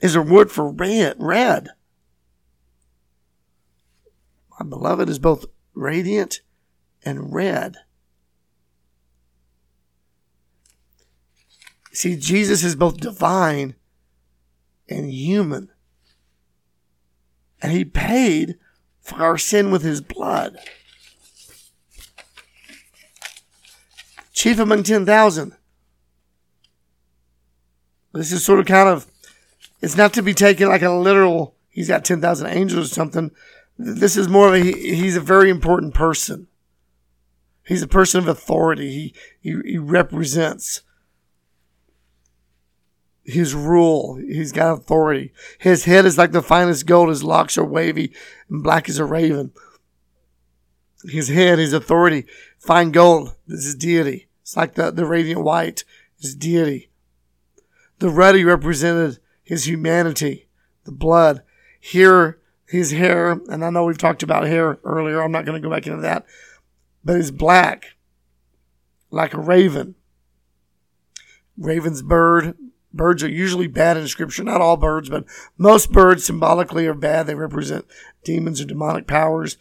is 0.00 0.14
a 0.14 0.22
word 0.22 0.50
for 0.50 0.70
red. 0.70 1.16
Red. 1.18 1.70
My 4.58 4.64
beloved 4.64 5.08
is 5.08 5.18
both 5.18 5.46
radiant 5.74 6.40
and 7.04 7.34
red. 7.34 7.76
See, 11.96 12.14
Jesus 12.14 12.62
is 12.62 12.76
both 12.76 12.98
divine 12.98 13.74
and 14.86 15.10
human. 15.10 15.70
And 17.62 17.72
he 17.72 17.86
paid 17.86 18.58
for 19.00 19.22
our 19.22 19.38
sin 19.38 19.70
with 19.70 19.80
his 19.80 20.02
blood. 20.02 20.58
Chief 24.34 24.58
among 24.58 24.82
10,000. 24.82 25.56
This 28.12 28.30
is 28.30 28.44
sort 28.44 28.60
of 28.60 28.66
kind 28.66 28.90
of, 28.90 29.06
it's 29.80 29.96
not 29.96 30.12
to 30.12 30.22
be 30.22 30.34
taken 30.34 30.68
like 30.68 30.82
a 30.82 30.90
literal, 30.90 31.54
he's 31.70 31.88
got 31.88 32.04
10,000 32.04 32.46
angels 32.46 32.90
or 32.90 32.94
something. 32.94 33.30
This 33.78 34.18
is 34.18 34.28
more 34.28 34.48
of 34.48 34.54
a, 34.54 34.58
he's 34.60 35.16
a 35.16 35.20
very 35.22 35.48
important 35.48 35.94
person. 35.94 36.48
He's 37.66 37.82
a 37.82 37.88
person 37.88 38.20
of 38.20 38.28
authority. 38.28 38.90
He, 38.90 39.14
he, 39.40 39.60
he 39.64 39.78
represents 39.78 40.82
his 43.26 43.54
rule. 43.54 44.16
He's 44.16 44.52
got 44.52 44.72
authority. 44.72 45.32
His 45.58 45.84
head 45.84 46.06
is 46.06 46.16
like 46.16 46.32
the 46.32 46.42
finest 46.42 46.86
gold. 46.86 47.08
His 47.08 47.24
locks 47.24 47.58
are 47.58 47.64
wavy 47.64 48.12
and 48.48 48.62
black 48.62 48.88
as 48.88 48.98
a 48.98 49.04
raven. 49.04 49.52
His 51.04 51.28
head, 51.28 51.58
his 51.58 51.72
authority, 51.72 52.26
fine 52.58 52.92
gold. 52.92 53.34
This 53.46 53.66
is 53.66 53.74
deity. 53.74 54.28
It's 54.42 54.56
like 54.56 54.74
the, 54.74 54.90
the 54.90 55.04
radiant 55.04 55.42
white 55.42 55.84
is 56.20 56.34
deity. 56.34 56.90
The 57.98 58.10
ruddy 58.10 58.44
represented 58.44 59.18
his 59.42 59.66
humanity, 59.66 60.48
the 60.84 60.92
blood. 60.92 61.42
Here, 61.80 62.40
his 62.66 62.90
hair, 62.92 63.32
and 63.48 63.64
I 63.64 63.70
know 63.70 63.84
we've 63.84 63.98
talked 63.98 64.22
about 64.22 64.44
hair 64.44 64.78
earlier. 64.84 65.20
I'm 65.20 65.32
not 65.32 65.44
going 65.44 65.60
to 65.60 65.66
go 65.66 65.72
back 65.72 65.86
into 65.86 66.02
that, 66.02 66.26
but 67.04 67.16
it's 67.16 67.30
black, 67.30 67.96
like 69.10 69.34
a 69.34 69.40
raven. 69.40 69.94
Raven's 71.56 72.02
bird, 72.02 72.56
Birds 72.96 73.22
are 73.22 73.28
usually 73.28 73.66
bad 73.66 73.96
in 73.96 74.08
scripture. 74.08 74.42
Not 74.42 74.60
all 74.60 74.76
birds, 74.76 75.08
but 75.08 75.24
most 75.58 75.92
birds 75.92 76.24
symbolically 76.24 76.86
are 76.86 76.94
bad. 76.94 77.26
They 77.26 77.34
represent 77.34 77.84
demons 78.24 78.60
or 78.60 78.64
demonic 78.64 79.06
powers. 79.06 79.56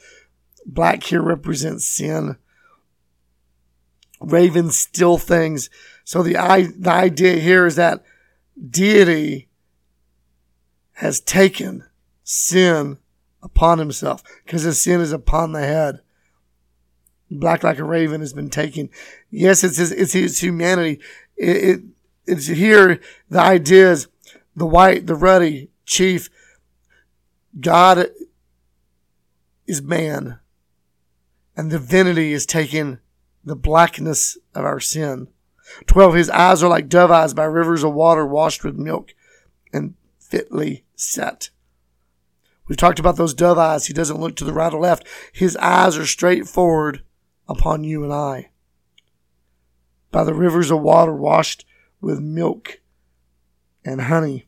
Black 0.66 1.04
here 1.04 1.22
represents 1.22 1.86
sin. 1.86 2.38
Ravens 4.20 4.78
steal 4.78 5.18
things. 5.18 5.70
So 6.04 6.24
the, 6.24 6.34
the 6.78 6.92
idea 6.92 7.36
here 7.36 7.66
is 7.66 7.76
that 7.76 8.04
deity 8.70 9.50
has 10.94 11.20
taken 11.20 11.84
sin 12.24 12.98
upon 13.44 13.80
himself 13.80 14.24
because 14.44 14.64
his 14.64 14.82
sin 14.82 15.02
is 15.02 15.12
upon 15.12 15.52
the 15.52 15.62
head. 15.62 16.00
Black 17.30 17.64
like 17.64 17.80
a 17.80 17.84
raven 17.84 18.22
has 18.22 18.34
been 18.34 18.50
taken. 18.50 18.90
Yes, 19.30 19.64
it's 19.64 19.78
his, 19.78 19.92
it's 19.92 20.14
his 20.14 20.42
humanity. 20.42 21.00
It, 21.36 21.58
it, 21.58 21.82
it's 22.28 22.48
here 22.48 23.00
the 23.30 23.40
idea 23.40 23.92
is 23.92 24.08
the 24.56 24.66
white, 24.66 25.08
the 25.08 25.16
ruddy 25.16 25.70
chief. 25.86 26.30
God 27.60 28.08
is 29.66 29.82
man, 29.82 30.40
and 31.56 31.70
divinity 31.70 32.34
is 32.34 32.46
taking 32.46 33.00
the 33.44 33.56
blackness 33.56 34.38
of 34.54 34.66
our 34.66 34.80
sin. 34.80 35.28
12. 35.88 36.16
His 36.16 36.30
eyes 36.30 36.62
are 36.62 36.70
like 36.70 36.90
dove 36.90 37.12
eyes 37.12 37.34
by 37.34 37.46
rivers 37.46 37.84
of 37.84 37.94
water 37.94 38.26
washed 38.26 38.64
with 38.64 38.76
milk 38.76 39.14
and 39.74 39.96
fitly 40.20 40.84
set. 40.96 41.50
We've 42.68 42.78
talked 42.78 43.00
about 43.00 43.18
those 43.18 43.34
dove 43.34 43.58
eyes. 43.58 43.86
He 43.86 43.94
doesn't 43.94 44.20
look 44.20 44.36
to 44.38 44.44
the 44.44 44.54
right 44.54 44.74
or 44.74 44.82
left. 44.82 45.08
His 45.32 45.56
eyes 45.58 45.98
are 45.98 46.06
straight 46.06 46.48
forward 46.48 47.04
upon 47.48 47.84
you 47.84 48.04
and 48.04 48.12
I. 48.12 48.50
By 50.12 50.24
the 50.24 50.34
rivers 50.34 50.72
of 50.72 50.82
water 50.82 51.14
washed 51.14 51.66
with 52.02 52.20
milk 52.20 52.82
and 53.84 54.02
honey. 54.02 54.48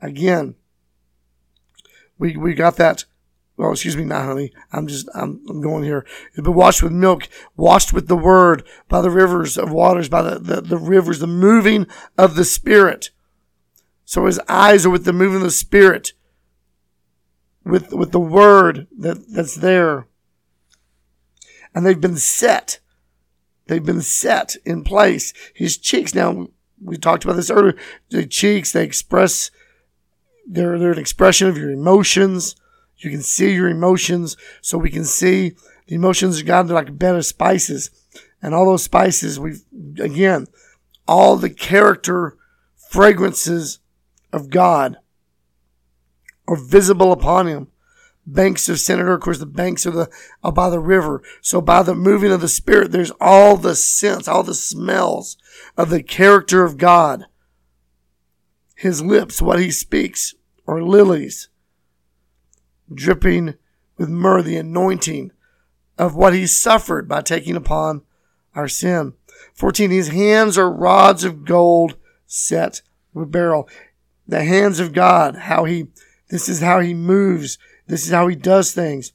Again, 0.00 0.54
we, 2.18 2.36
we 2.36 2.54
got 2.54 2.76
that. 2.76 3.04
Well, 3.56 3.72
excuse 3.72 3.96
me, 3.96 4.04
not 4.04 4.24
honey. 4.24 4.52
I'm 4.72 4.86
just, 4.86 5.06
I'm, 5.14 5.42
I'm 5.48 5.60
going 5.60 5.84
here. 5.84 6.06
It's 6.28 6.40
been 6.40 6.54
washed 6.54 6.82
with 6.82 6.92
milk, 6.92 7.28
washed 7.56 7.92
with 7.92 8.08
the 8.08 8.16
word 8.16 8.62
by 8.88 9.02
the 9.02 9.10
rivers 9.10 9.58
of 9.58 9.70
waters, 9.70 10.08
by 10.08 10.22
the, 10.22 10.38
the, 10.38 10.60
the 10.62 10.78
rivers, 10.78 11.18
the 11.18 11.26
moving 11.26 11.86
of 12.16 12.36
the 12.36 12.44
spirit. 12.44 13.10
So 14.06 14.24
his 14.24 14.40
eyes 14.48 14.86
are 14.86 14.90
with 14.90 15.04
the 15.04 15.12
moving 15.12 15.36
of 15.36 15.42
the 15.42 15.50
spirit, 15.50 16.14
with, 17.62 17.92
with 17.92 18.12
the 18.12 18.18
word 18.18 18.86
that, 18.98 19.28
that's 19.28 19.56
there. 19.56 20.06
And 21.74 21.84
they've 21.84 22.00
been 22.00 22.16
set. 22.16 22.80
They've 23.66 23.84
been 23.84 24.00
set 24.02 24.56
in 24.64 24.84
place. 24.84 25.34
His 25.54 25.76
cheeks 25.76 26.14
now, 26.14 26.48
we 26.82 26.96
talked 26.96 27.24
about 27.24 27.36
this 27.36 27.50
earlier. 27.50 27.76
The 28.10 28.26
cheeks, 28.26 28.72
they 28.72 28.84
express, 28.84 29.50
they're, 30.46 30.78
they're 30.78 30.92
an 30.92 30.98
expression 30.98 31.48
of 31.48 31.58
your 31.58 31.70
emotions. 31.70 32.56
You 32.98 33.10
can 33.10 33.22
see 33.22 33.52
your 33.52 33.68
emotions. 33.68 34.36
So 34.60 34.78
we 34.78 34.90
can 34.90 35.04
see 35.04 35.54
the 35.86 35.94
emotions 35.94 36.40
of 36.40 36.46
God. 36.46 36.68
They're 36.68 36.74
like 36.74 36.88
a 36.88 36.92
bed 36.92 37.16
of 37.16 37.26
spices. 37.26 37.90
And 38.42 38.54
all 38.54 38.66
those 38.66 38.84
spices, 38.84 39.38
we've, 39.38 39.62
again, 39.98 40.46
all 41.06 41.36
the 41.36 41.50
character 41.50 42.36
fragrances 42.90 43.78
of 44.32 44.50
God 44.50 44.96
are 46.48 46.56
visible 46.56 47.12
upon 47.12 47.46
him. 47.46 47.68
Banks 48.26 48.68
of 48.68 48.78
Senator, 48.78 49.12
of 49.12 49.20
course, 49.20 49.38
the 49.38 49.46
banks 49.46 49.86
are 49.86 49.90
the 49.90 50.10
are 50.42 50.52
by 50.52 50.70
the 50.70 50.78
river. 50.78 51.22
So 51.40 51.60
by 51.60 51.82
the 51.82 51.94
moving 51.94 52.30
of 52.30 52.40
the 52.40 52.48
Spirit, 52.48 52.92
there's 52.92 53.12
all 53.20 53.56
the 53.56 53.74
scents, 53.74 54.28
all 54.28 54.42
the 54.42 54.54
smells 54.54 55.36
of 55.76 55.90
the 55.90 56.02
character 56.02 56.62
of 56.62 56.76
God. 56.76 57.26
His 58.76 59.02
lips, 59.02 59.42
what 59.42 59.58
he 59.58 59.70
speaks, 59.70 60.34
are 60.66 60.82
lilies, 60.82 61.48
dripping 62.92 63.54
with 63.96 64.08
myrrh, 64.08 64.42
the 64.42 64.56
anointing 64.56 65.32
of 65.98 66.14
what 66.14 66.32
he 66.32 66.46
suffered 66.46 67.08
by 67.08 67.20
taking 67.20 67.56
upon 67.56 68.02
our 68.54 68.68
sin. 68.68 69.12
14. 69.54 69.90
His 69.90 70.08
hands 70.08 70.56
are 70.56 70.70
rods 70.70 71.24
of 71.24 71.44
gold 71.44 71.96
set 72.26 72.82
with 73.12 73.30
beryl. 73.30 73.68
The 74.26 74.44
hands 74.44 74.80
of 74.80 74.92
God, 74.92 75.36
how 75.36 75.64
he, 75.64 75.88
this 76.30 76.48
is 76.48 76.60
how 76.60 76.80
he 76.80 76.94
moves. 76.94 77.58
This 77.90 78.06
is 78.06 78.12
how 78.12 78.28
he 78.28 78.36
does 78.36 78.72
things. 78.72 79.12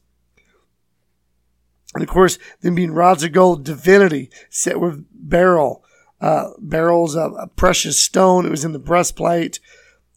And 1.94 2.04
of 2.04 2.10
course, 2.10 2.38
then 2.62 2.76
being 2.76 2.92
rods 2.92 3.24
of 3.24 3.32
gold, 3.32 3.64
divinity 3.64 4.30
set 4.50 4.82
with 4.82 5.06
beryl. 5.12 5.84
Uh, 6.20 6.50
beryl's 6.60 7.16
a, 7.16 7.30
a 7.30 7.48
precious 7.48 8.00
stone. 8.00 8.46
It 8.46 8.52
was 8.52 8.66
in 8.66 8.74
the 8.74 8.80
breastplate 8.80 9.60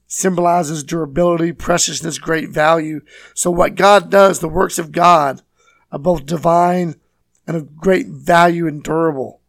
symbolizes 0.09 0.83
durability, 0.83 1.53
preciousness, 1.53 2.19
great 2.19 2.49
value. 2.49 3.03
So 3.35 3.51
what 3.51 3.75
God 3.75 4.11
does, 4.11 4.41
the 4.41 4.49
works 4.49 4.79
of 4.79 4.91
God 4.91 5.43
are 5.93 5.99
both 5.99 6.27
divine 6.27 6.97
and 7.47 7.57
of 7.57 7.77
great 7.77 8.09
value 8.09 8.67
and 8.67 8.83
durable. 8.83 9.43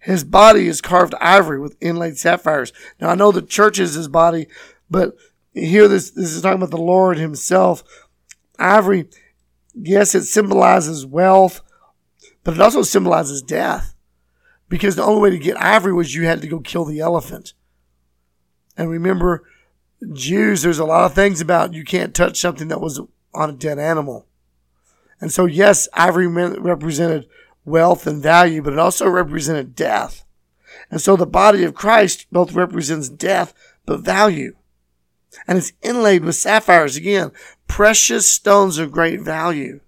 His 0.00 0.24
body 0.24 0.66
is 0.66 0.80
carved 0.80 1.14
ivory 1.20 1.60
with 1.60 1.76
inlaid 1.80 2.18
sapphires. 2.18 2.72
Now 3.00 3.10
I 3.10 3.14
know 3.14 3.32
the 3.32 3.40
church 3.40 3.78
is 3.78 3.94
his 3.94 4.08
body, 4.08 4.48
but 4.90 5.16
here 5.54 5.88
this, 5.88 6.10
this 6.10 6.32
is 6.32 6.42
talking 6.42 6.58
about 6.58 6.70
the 6.70 6.76
Lord 6.76 7.16
himself. 7.16 7.82
Ivory, 8.58 9.08
yes, 9.74 10.14
it 10.14 10.24
symbolizes 10.24 11.06
wealth, 11.06 11.62
but 12.44 12.54
it 12.54 12.60
also 12.60 12.82
symbolizes 12.82 13.42
death. 13.42 13.94
Because 14.68 14.96
the 14.96 15.04
only 15.04 15.22
way 15.22 15.30
to 15.30 15.38
get 15.38 15.60
ivory 15.60 15.92
was 15.92 16.14
you 16.14 16.26
had 16.26 16.42
to 16.42 16.48
go 16.48 16.60
kill 16.60 16.84
the 16.84 17.00
elephant. 17.00 17.54
And 18.76 18.90
remember, 18.90 19.44
Jews, 20.12 20.62
there's 20.62 20.78
a 20.78 20.84
lot 20.84 21.04
of 21.04 21.14
things 21.14 21.40
about 21.40 21.74
you 21.74 21.84
can't 21.84 22.14
touch 22.14 22.38
something 22.40 22.68
that 22.68 22.80
was 22.80 23.00
on 23.34 23.50
a 23.50 23.54
dead 23.54 23.78
animal. 23.78 24.26
And 25.20 25.32
so, 25.32 25.46
yes, 25.46 25.88
ivory 25.94 26.26
represented 26.26 27.26
wealth 27.64 28.06
and 28.06 28.22
value, 28.22 28.62
but 28.62 28.72
it 28.72 28.78
also 28.78 29.08
represented 29.08 29.74
death. 29.74 30.24
And 30.90 31.00
so 31.00 31.16
the 31.16 31.26
body 31.26 31.64
of 31.64 31.74
Christ 31.74 32.26
both 32.30 32.52
represents 32.52 33.08
death, 33.08 33.52
but 33.84 34.00
value. 34.00 34.54
And 35.46 35.58
it's 35.58 35.72
inlaid 35.82 36.24
with 36.24 36.36
sapphires, 36.36 36.96
again, 36.96 37.32
precious 37.66 38.30
stones 38.30 38.78
of 38.78 38.92
great 38.92 39.20
value. 39.20 39.80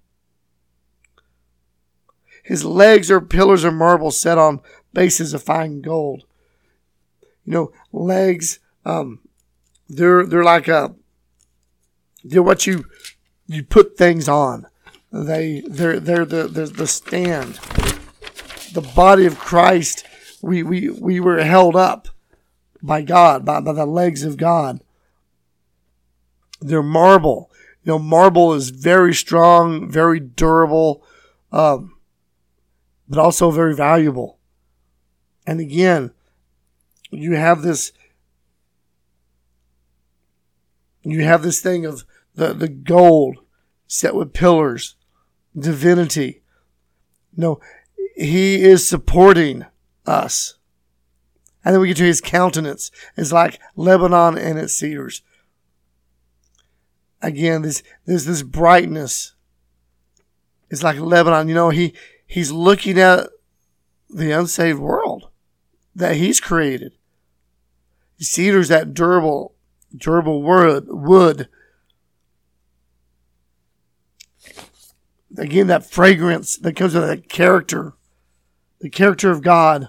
His 2.42 2.64
legs 2.64 3.10
are 3.10 3.20
pillars 3.20 3.64
of 3.64 3.74
marble 3.74 4.10
set 4.10 4.38
on 4.38 4.60
bases 4.92 5.34
of 5.34 5.42
fine 5.42 5.82
gold. 5.82 6.24
You 7.44 7.52
know, 7.52 7.72
legs, 7.92 8.58
um, 8.84 9.20
they're 9.88 10.24
they're 10.24 10.44
like 10.44 10.68
a 10.68 10.94
they're 12.24 12.42
what 12.42 12.66
you 12.66 12.86
you 13.46 13.62
put 13.62 13.96
things 13.96 14.28
on. 14.28 14.66
They 15.12 15.62
they're 15.66 16.00
they're 16.00 16.24
the 16.24 16.48
the, 16.48 16.66
the 16.66 16.86
stand. 16.86 17.54
The 18.72 18.88
body 18.94 19.26
of 19.26 19.38
Christ. 19.38 20.06
We 20.42 20.62
we 20.62 20.88
we 20.88 21.20
were 21.20 21.42
held 21.42 21.76
up 21.76 22.08
by 22.82 23.02
God 23.02 23.44
by, 23.44 23.60
by 23.60 23.72
the 23.72 23.86
legs 23.86 24.24
of 24.24 24.36
God. 24.36 24.80
They're 26.60 26.82
marble. 26.82 27.50
You 27.84 27.92
know, 27.92 27.98
marble 27.98 28.52
is 28.52 28.70
very 28.70 29.14
strong, 29.14 29.90
very 29.90 30.20
durable, 30.20 31.04
um, 31.50 31.96
but 33.08 33.18
also 33.18 33.50
very 33.50 33.74
valuable. 33.74 34.38
And 35.46 35.60
again, 35.60 36.12
you 37.10 37.34
have 37.34 37.62
this 37.62 37.92
you 41.02 41.24
have 41.24 41.42
this 41.42 41.60
thing 41.60 41.86
of 41.86 42.04
the, 42.34 42.52
the 42.52 42.68
gold 42.68 43.38
set 43.86 44.14
with 44.14 44.34
pillars, 44.34 44.96
divinity. 45.58 46.42
No, 47.34 47.58
he 48.16 48.62
is 48.62 48.86
supporting 48.86 49.64
us. 50.06 50.58
And 51.64 51.74
then 51.74 51.80
we 51.80 51.88
get 51.88 51.96
to 51.98 52.04
his 52.04 52.20
countenance. 52.20 52.90
It's 53.16 53.32
like 53.32 53.60
Lebanon 53.76 54.36
and 54.38 54.58
its 54.58 54.74
cedars. 54.74 55.22
Again, 57.22 57.62
this 57.62 57.82
there's 58.06 58.24
this 58.24 58.42
brightness. 58.42 59.34
It's 60.70 60.82
like 60.82 60.98
Lebanon. 60.98 61.48
You 61.48 61.54
know, 61.54 61.70
he 61.70 61.94
he's 62.26 62.50
looking 62.50 62.98
at 62.98 63.28
the 64.08 64.32
unsaved 64.32 64.78
world 64.78 65.28
that 65.94 66.16
he's 66.16 66.40
created. 66.40 66.92
Cedars 68.18 68.68
that 68.68 68.94
durable 68.94 69.54
durable 69.96 70.42
wood, 70.42 70.86
wood. 70.88 71.48
Again, 75.36 75.68
that 75.68 75.88
fragrance 75.88 76.56
that 76.56 76.76
comes 76.76 76.94
with 76.94 77.06
that 77.06 77.28
character, 77.28 77.94
the 78.80 78.90
character 78.90 79.30
of 79.30 79.42
God. 79.42 79.88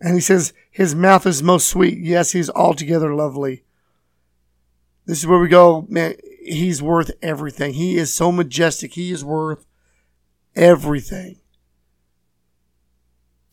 And 0.00 0.14
he 0.14 0.20
says, 0.20 0.52
His 0.70 0.94
mouth 0.94 1.26
is 1.26 1.42
most 1.42 1.66
sweet. 1.66 1.98
Yes, 1.98 2.32
he's 2.32 2.50
altogether 2.50 3.14
lovely. 3.14 3.63
This 5.06 5.18
is 5.18 5.26
where 5.26 5.38
we 5.38 5.48
go, 5.48 5.86
man. 5.88 6.14
He's 6.44 6.82
worth 6.82 7.10
everything. 7.22 7.74
He 7.74 7.96
is 7.96 8.12
so 8.12 8.30
majestic. 8.30 8.94
He 8.94 9.10
is 9.10 9.24
worth 9.24 9.66
everything. 10.54 11.38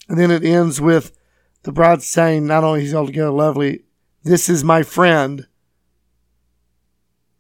And 0.09 0.17
then 0.17 0.31
it 0.31 0.43
ends 0.43 0.81
with 0.81 1.17
the 1.63 1.71
bride 1.71 2.01
saying, 2.01 2.45
not 2.45 2.63
only 2.63 2.81
he's 2.81 2.93
altogether 2.93 3.29
lovely, 3.29 3.83
this 4.23 4.49
is 4.49 4.63
my 4.63 4.83
friend. 4.83 5.47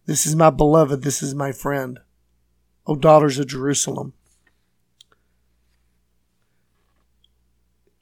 This 0.05 0.25
is 0.25 0.35
my 0.35 0.49
beloved. 0.49 1.03
This 1.03 1.21
is 1.21 1.35
my 1.35 1.51
friend. 1.51 1.99
O 2.87 2.95
daughters 2.95 3.39
of 3.39 3.47
Jerusalem. 3.47 4.13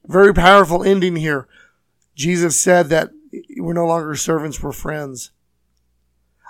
Very 0.06 0.34
powerful 0.34 0.84
ending 0.84 1.15
here. 1.15 1.48
Jesus 2.15 2.60
said 2.60 2.89
that 2.89 3.12
we're 3.58 3.74
no 3.74 3.86
longer 3.86 4.15
servants, 4.15 4.62
we're 4.62 4.72
friends. 4.72 5.32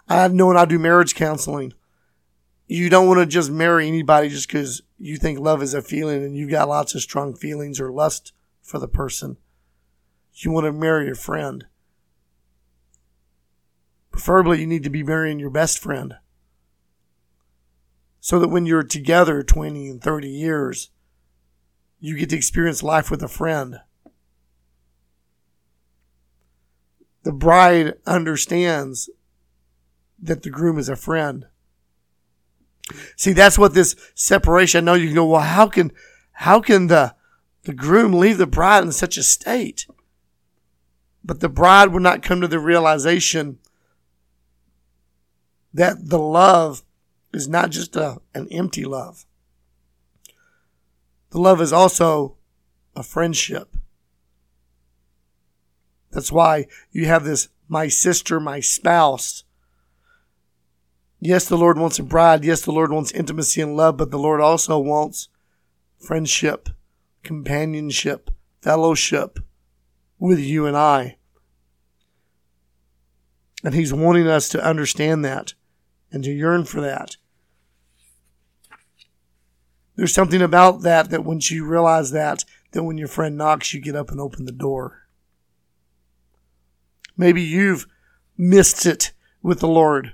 I 0.10 0.28
know 0.28 0.48
when 0.48 0.58
I 0.58 0.66
do 0.66 0.80
marriage 0.80 1.16
counseling, 1.16 1.74
you 2.68 2.90
don't 2.90 3.08
want 3.08 3.20
to 3.20 3.26
just 3.26 3.52
marry 3.52 3.88
anybody 3.88 4.30
just 4.30 4.48
because 4.48 4.82
you 4.98 5.18
think 5.18 5.40
love 5.40 5.62
is 5.62 5.74
a 5.74 5.82
feeling 5.82 6.24
and 6.24 6.36
you've 6.36 6.52
got 6.52 6.68
lots 6.68 6.96
of 6.96 7.02
strong 7.02 7.36
feelings 7.36 7.80
or 7.80 7.92
lust 7.92 8.34
for 8.62 8.80
the 8.80 8.88
person 8.88 9.38
you 10.44 10.52
want 10.52 10.66
to 10.66 10.72
marry 10.72 11.10
a 11.10 11.16
friend. 11.16 11.66
Preferably, 14.12 14.60
you 14.62 14.68
need 14.68 14.84
to 14.84 14.90
be 14.90 15.04
marrying 15.04 15.40
your 15.40 15.50
best 15.50 15.80
friend. 15.80 16.16
So 18.20 18.40
that 18.40 18.50
when 18.50 18.66
you're 18.66 18.84
together 18.84 19.44
20 19.44 19.88
and 19.88 20.02
30 20.02 20.28
years, 20.28 20.90
you 22.00 22.18
get 22.18 22.30
to 22.30 22.36
experience 22.36 22.84
life 22.84 23.10
with 23.10 23.24
a 23.24 23.28
friend. 23.28 23.80
The 27.24 27.32
bride 27.32 27.96
understands 28.06 29.10
that 30.22 30.44
the 30.44 30.50
groom 30.50 30.78
is 30.78 30.90
a 30.90 30.96
friend. 30.96 31.46
See, 33.16 33.34
that's 33.34 33.58
what 33.58 33.74
this 33.74 33.96
separation. 34.16 34.80
I 34.80 34.92
know 34.92 34.94
you 34.96 35.08
can 35.08 35.16
go, 35.16 35.26
well, 35.26 35.42
how 35.42 35.68
can, 35.68 35.92
how 36.32 36.60
can 36.60 36.88
the, 36.88 37.16
the 37.64 37.74
groom 37.74 38.14
leave 38.14 38.38
the 38.38 38.48
bride 38.48 38.84
in 38.84 38.92
such 38.92 39.18
a 39.18 39.24
state? 39.24 39.86
But 41.24 41.40
the 41.40 41.50
bride 41.50 41.90
would 41.90 42.02
not 42.02 42.24
come 42.24 42.42
to 42.42 42.48
the 42.48 42.60
realization 42.60 43.60
that 45.74 46.10
the 46.10 46.20
love 46.20 46.84
is 47.34 47.48
not 47.48 47.70
just 47.70 47.96
a, 47.96 48.20
an 48.34 48.48
empty 48.50 48.86
love. 48.86 49.26
The 51.30 51.40
love 51.40 51.62
is 51.62 51.72
also 51.72 52.38
a 52.96 53.04
friendship. 53.04 53.76
That's 56.12 56.32
why 56.32 56.66
you 56.92 57.06
have 57.06 57.24
this, 57.24 57.50
my 57.68 57.88
sister, 57.88 58.40
my 58.40 58.62
spouse. 58.62 59.44
Yes, 61.20 61.46
the 61.46 61.58
Lord 61.58 61.78
wants 61.78 62.00
a 62.00 62.04
bride. 62.04 62.46
Yes, 62.46 62.62
the 62.62 62.72
Lord 62.72 62.92
wants 62.92 63.12
intimacy 63.12 63.62
and 63.62 63.76
love, 63.76 63.98
but 63.98 64.10
the 64.10 64.20
Lord 64.20 64.40
also 64.40 64.80
wants 64.80 65.28
friendship, 65.98 66.70
companionship, 67.24 68.32
fellowship 68.62 69.40
with 70.18 70.40
you 70.40 70.66
and 70.66 70.78
I. 70.78 71.18
And 73.64 73.74
He's 73.74 73.94
wanting 73.94 74.28
us 74.28 74.48
to 74.50 74.64
understand 74.64 75.26
that 75.26 75.54
and 76.12 76.24
to 76.24 76.32
yearn 76.32 76.64
for 76.64 76.80
that. 76.82 77.18
There's 79.96 80.14
something 80.14 80.42
about 80.42 80.84
that 80.84 81.10
that 81.10 81.26
once 81.26 81.52
you 81.52 81.66
realize 81.66 82.12
that, 82.12 82.46
that 82.72 82.84
when 82.84 82.98
your 82.98 83.10
friend 83.10 83.36
knocks, 83.36 83.74
you 83.74 83.82
get 83.82 83.98
up 83.98 84.12
and 84.12 84.22
open 84.22 84.46
the 84.46 84.54
door. 84.54 85.10
Maybe 87.18 87.42
you've 87.42 87.86
missed 88.38 88.86
it 88.86 89.12
with 89.42 89.60
the 89.60 89.68
Lord. 89.68 90.14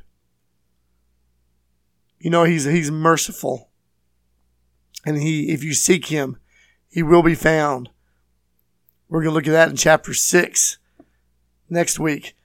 You 2.26 2.32
know, 2.32 2.44
he's, 2.44 2.64
he's 2.64 2.90
merciful. 2.90 3.70
And 5.06 5.22
he, 5.22 5.52
if 5.52 5.64
you 5.64 5.76
seek 5.76 6.08
him, 6.08 6.40
he 6.90 7.04
will 7.04 7.22
be 7.22 7.36
found. 7.36 7.90
We're 9.08 9.22
going 9.22 9.30
to 9.30 9.36
look 9.36 9.46
at 9.46 9.52
that 9.52 9.70
in 9.70 9.76
chapter 9.76 10.12
six 10.12 10.80
next 11.70 12.00
week. 12.00 12.36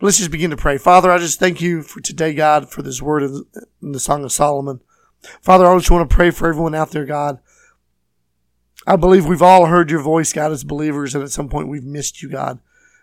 But 0.00 0.06
let's 0.06 0.18
just 0.18 0.32
begin 0.32 0.50
to 0.50 0.56
pray. 0.56 0.76
Father, 0.76 1.08
I 1.08 1.18
just 1.18 1.38
thank 1.38 1.60
you 1.60 1.82
for 1.84 2.00
today, 2.00 2.34
God, 2.34 2.68
for 2.68 2.82
this 2.82 3.00
word 3.00 3.22
in 3.22 3.92
the 3.92 4.00
Song 4.00 4.24
of 4.24 4.32
Solomon. 4.32 4.80
Father, 5.40 5.64
I 5.64 5.78
just 5.78 5.92
want 5.92 6.10
to 6.10 6.12
pray 6.12 6.32
for 6.32 6.48
everyone 6.48 6.74
out 6.74 6.90
there, 6.90 7.06
God. 7.06 7.38
I 8.88 8.96
believe 8.96 9.24
we've 9.24 9.40
all 9.40 9.66
heard 9.66 9.88
your 9.88 10.02
voice, 10.02 10.32
God, 10.32 10.50
as 10.50 10.64
believers, 10.64 11.14
and 11.14 11.22
at 11.22 11.30
some 11.30 11.48
point 11.48 11.68
we've 11.68 11.84
missed 11.84 12.22
you, 12.22 12.28
God. 12.28 12.58